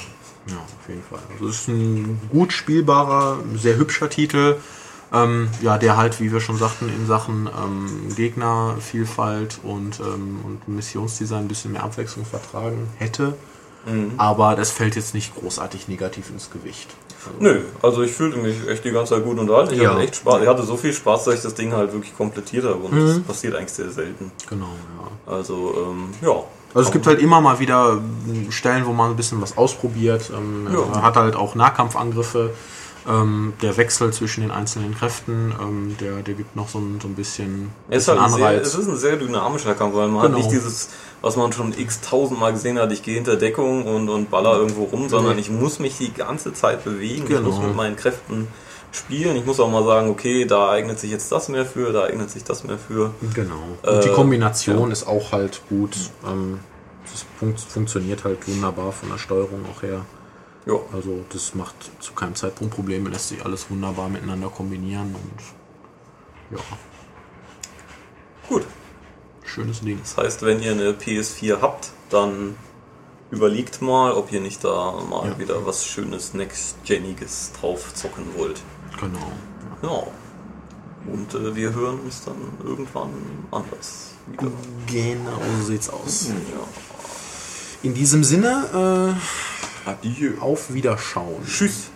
ja, 0.48 0.58
auf 0.58 0.90
jeden 0.90 1.04
Fall. 1.04 1.20
Also 1.34 1.50
es 1.50 1.56
ist 1.62 1.68
ein 1.68 2.22
gut 2.32 2.54
spielbarer, 2.54 3.40
sehr 3.56 3.76
hübscher 3.76 4.10
Titel. 4.10 4.56
Ähm, 5.14 5.50
ja, 5.62 5.78
der 5.78 5.96
halt, 5.96 6.20
wie 6.20 6.32
wir 6.32 6.42
schon 6.42 6.58
sagten, 6.58 6.90
in 6.90 7.06
Sachen 7.06 7.48
ähm, 7.48 8.16
Gegnervielfalt 8.16 9.60
und, 9.64 10.00
ähm, 10.00 10.40
und 10.44 10.68
Missionsdesign 10.68 11.46
ein 11.46 11.48
bisschen 11.48 11.74
mehr 11.74 11.84
Abwechslung 11.84 12.26
vertragen 12.26 12.90
hätte. 12.98 13.34
Aber 14.18 14.56
das 14.56 14.72
fällt 14.72 14.96
jetzt 14.96 15.14
nicht 15.14 15.36
großartig 15.36 15.88
negativ 15.88 16.30
ins 16.30 16.50
Gewicht. 16.52 16.90
Also, 17.26 17.38
Nö, 17.40 17.62
also 17.82 18.02
ich 18.04 18.12
fühlte 18.14 18.38
mich 18.38 18.56
echt 18.68 18.84
die 18.86 18.92
ganze 18.92 19.16
Zeit 19.16 19.24
gut 19.24 19.38
unterhalten. 19.40 19.74
Ich 19.74 19.82
Ja. 19.82 19.92
hatte 19.92 20.02
echt 20.02 20.16
Spaß. 20.18 20.42
Ich 20.42 20.48
hatte 20.48 20.64
so 20.64 20.78
viel 20.78 20.94
Spaß, 20.94 21.26
dass 21.26 21.36
ich 21.36 21.42
das 21.42 21.54
Ding 21.56 21.74
halt 21.74 21.92
wirklich 21.94 22.16
komplettiert 22.16 22.64
habe 22.66 22.76
und 22.76 22.96
das 22.98 23.20
passiert 23.22 23.56
eigentlich 23.56 23.72
sehr 23.74 23.90
selten. 23.92 24.32
Genau, 24.50 24.66
ja. 25.28 25.34
Also, 25.34 25.74
ähm, 25.90 26.10
ja. 26.22 26.36
Also 26.74 26.88
es 26.90 26.92
gibt 26.92 27.08
halt 27.08 27.20
immer 27.22 27.42
mal 27.42 27.60
wieder 27.60 28.00
ähm, 28.28 28.52
Stellen, 28.52 28.86
wo 28.86 28.94
man 28.94 29.12
ein 29.12 29.16
bisschen 29.16 29.42
was 29.42 29.58
ausprobiert. 29.58 30.32
Ähm, 30.36 30.68
Ja. 30.72 31.02
Hat 31.02 31.16
halt 31.16 31.36
auch 31.36 31.56
Nahkampfangriffe. 31.56 32.52
Ähm, 33.10 33.54
der 33.62 33.78
Wechsel 33.78 34.12
zwischen 34.12 34.42
den 34.42 34.52
einzelnen 34.52 34.94
Kräften, 34.94 35.54
ähm, 35.62 35.96
der, 36.02 36.18
der 36.24 36.34
gibt 36.34 36.58
noch 36.58 36.68
so 36.68 36.80
ein, 36.80 37.00
so 37.02 37.08
ein 37.08 37.16
bisschen, 37.16 37.70
Es 37.90 38.00
ist, 38.04 38.08
halt 38.10 38.20
ein 38.20 38.30
sehr, 38.34 38.62
es 38.62 38.76
ist 38.76 38.86
ein 38.90 38.98
sehr 38.98 39.16
dynamischer 39.16 39.76
Kampf, 39.76 39.96
weil 39.96 40.10
man 40.10 40.24
Genau. 40.24 40.36
hat 40.36 40.44
nicht 40.44 40.52
dieses, 40.52 40.90
was 41.22 41.36
man 41.36 41.52
schon 41.52 41.74
x 41.78 42.02
tausendmal 42.02 42.54
gesehen 42.54 42.78
hat, 42.80 42.92
ich 42.92 43.04
gehe 43.04 43.16
hinter 43.16 43.36
Deckung 43.36 43.86
und, 43.86 44.08
und 44.10 44.30
baller 44.30 44.58
irgendwo 44.58 44.84
rum, 44.86 45.10
sondern 45.10 45.38
ich 45.40 45.50
muss 45.50 45.80
mich 45.80 45.98
die 45.98 46.14
ganze 46.14 46.54
Zeit 46.54 46.84
bewegen, 46.84 47.24
ich 47.24 47.30
Genau. 47.30 47.50
muss 47.50 47.60
mit 47.60 47.76
meinen 47.76 47.96
Kräften 47.96 48.48
spielen, 48.92 49.36
ich 49.36 49.46
muss 49.46 49.60
auch 49.60 49.70
mal 49.70 49.84
sagen, 49.84 50.10
okay, 50.10 50.46
da 50.46 50.70
eignet 50.70 51.00
sich 51.00 51.12
jetzt 51.12 51.32
das 51.32 51.50
mehr 51.50 51.66
für, 51.66 51.92
da 51.92 52.04
eignet 52.06 52.30
sich 52.30 52.44
das 52.44 52.64
mehr 52.64 52.78
für. 52.78 53.12
Genau. 53.34 53.56
Und 53.84 54.04
die 54.04 54.10
Äh, 54.10 54.14
Kombination 54.14 54.92
ist 54.92 55.06
auch 55.08 55.32
halt 55.32 55.62
gut. 55.70 55.98
Ähm, 56.26 56.60
das 57.12 57.26
fun 57.40 57.56
funktioniert 57.58 58.24
halt 58.24 58.48
wunderbar 58.48 58.92
von 58.92 59.10
der 59.10 59.18
Steuerung 59.18 59.66
auch 59.72 59.82
her. 59.82 60.06
Ja, 60.66 60.76
Also 60.94 61.24
das 61.32 61.56
macht 61.56 61.76
zu 62.00 62.14
keinem 62.14 62.36
Zeitpunkt 62.36 62.76
Probleme, 62.76 63.10
lässt 63.10 63.30
sich 63.30 63.44
alles 63.46 63.70
wunderbar 63.70 64.10
miteinander 64.10 64.50
kombinieren 64.50 65.16
und 65.16 66.58
ja, 66.58 66.64
gut. 68.50 68.66
Schönes 69.48 69.82
Ding. 69.82 70.00
Das 70.02 70.18
heißt, 70.18 70.44
wenn 70.44 70.62
ihr 70.62 70.72
eine 70.72 70.92
PS4 70.92 71.62
habt, 71.62 71.92
dann 72.10 72.56
überlegt 73.32 73.82
mal, 73.82 74.14
ob 74.14 74.32
ihr 74.32 74.40
nicht 74.42 74.64
da 74.64 74.94
mal 75.10 75.30
Ja. 75.30 75.40
wieder 75.40 75.66
was 75.66 75.86
Schönes, 75.86 76.34
Next-Geniges 76.34 77.52
drauf 77.60 77.94
zocken 77.94 78.26
wollt. 78.38 78.62
Genau. 79.00 79.32
Ja. 79.84 80.04
Und 81.12 81.34
äh, 81.34 81.56
wir 81.56 81.74
hören 81.74 82.00
uns 82.02 82.24
dann 82.26 82.36
irgendwann 82.64 83.10
anders 83.52 84.12
wieder. 84.28 84.52
Genau 84.88 85.40
so 85.60 85.66
sieht's 85.66 85.90
aus. 85.90 86.28
Ja. 86.30 86.34
In 87.84 87.94
diesem 87.94 88.24
Sinne, 88.24 89.16
Adieu. 89.86 90.34
äh, 90.34 90.40
auf 90.40 90.74
Wiederschauen. 90.74 91.46
Tschüss. 91.46 91.90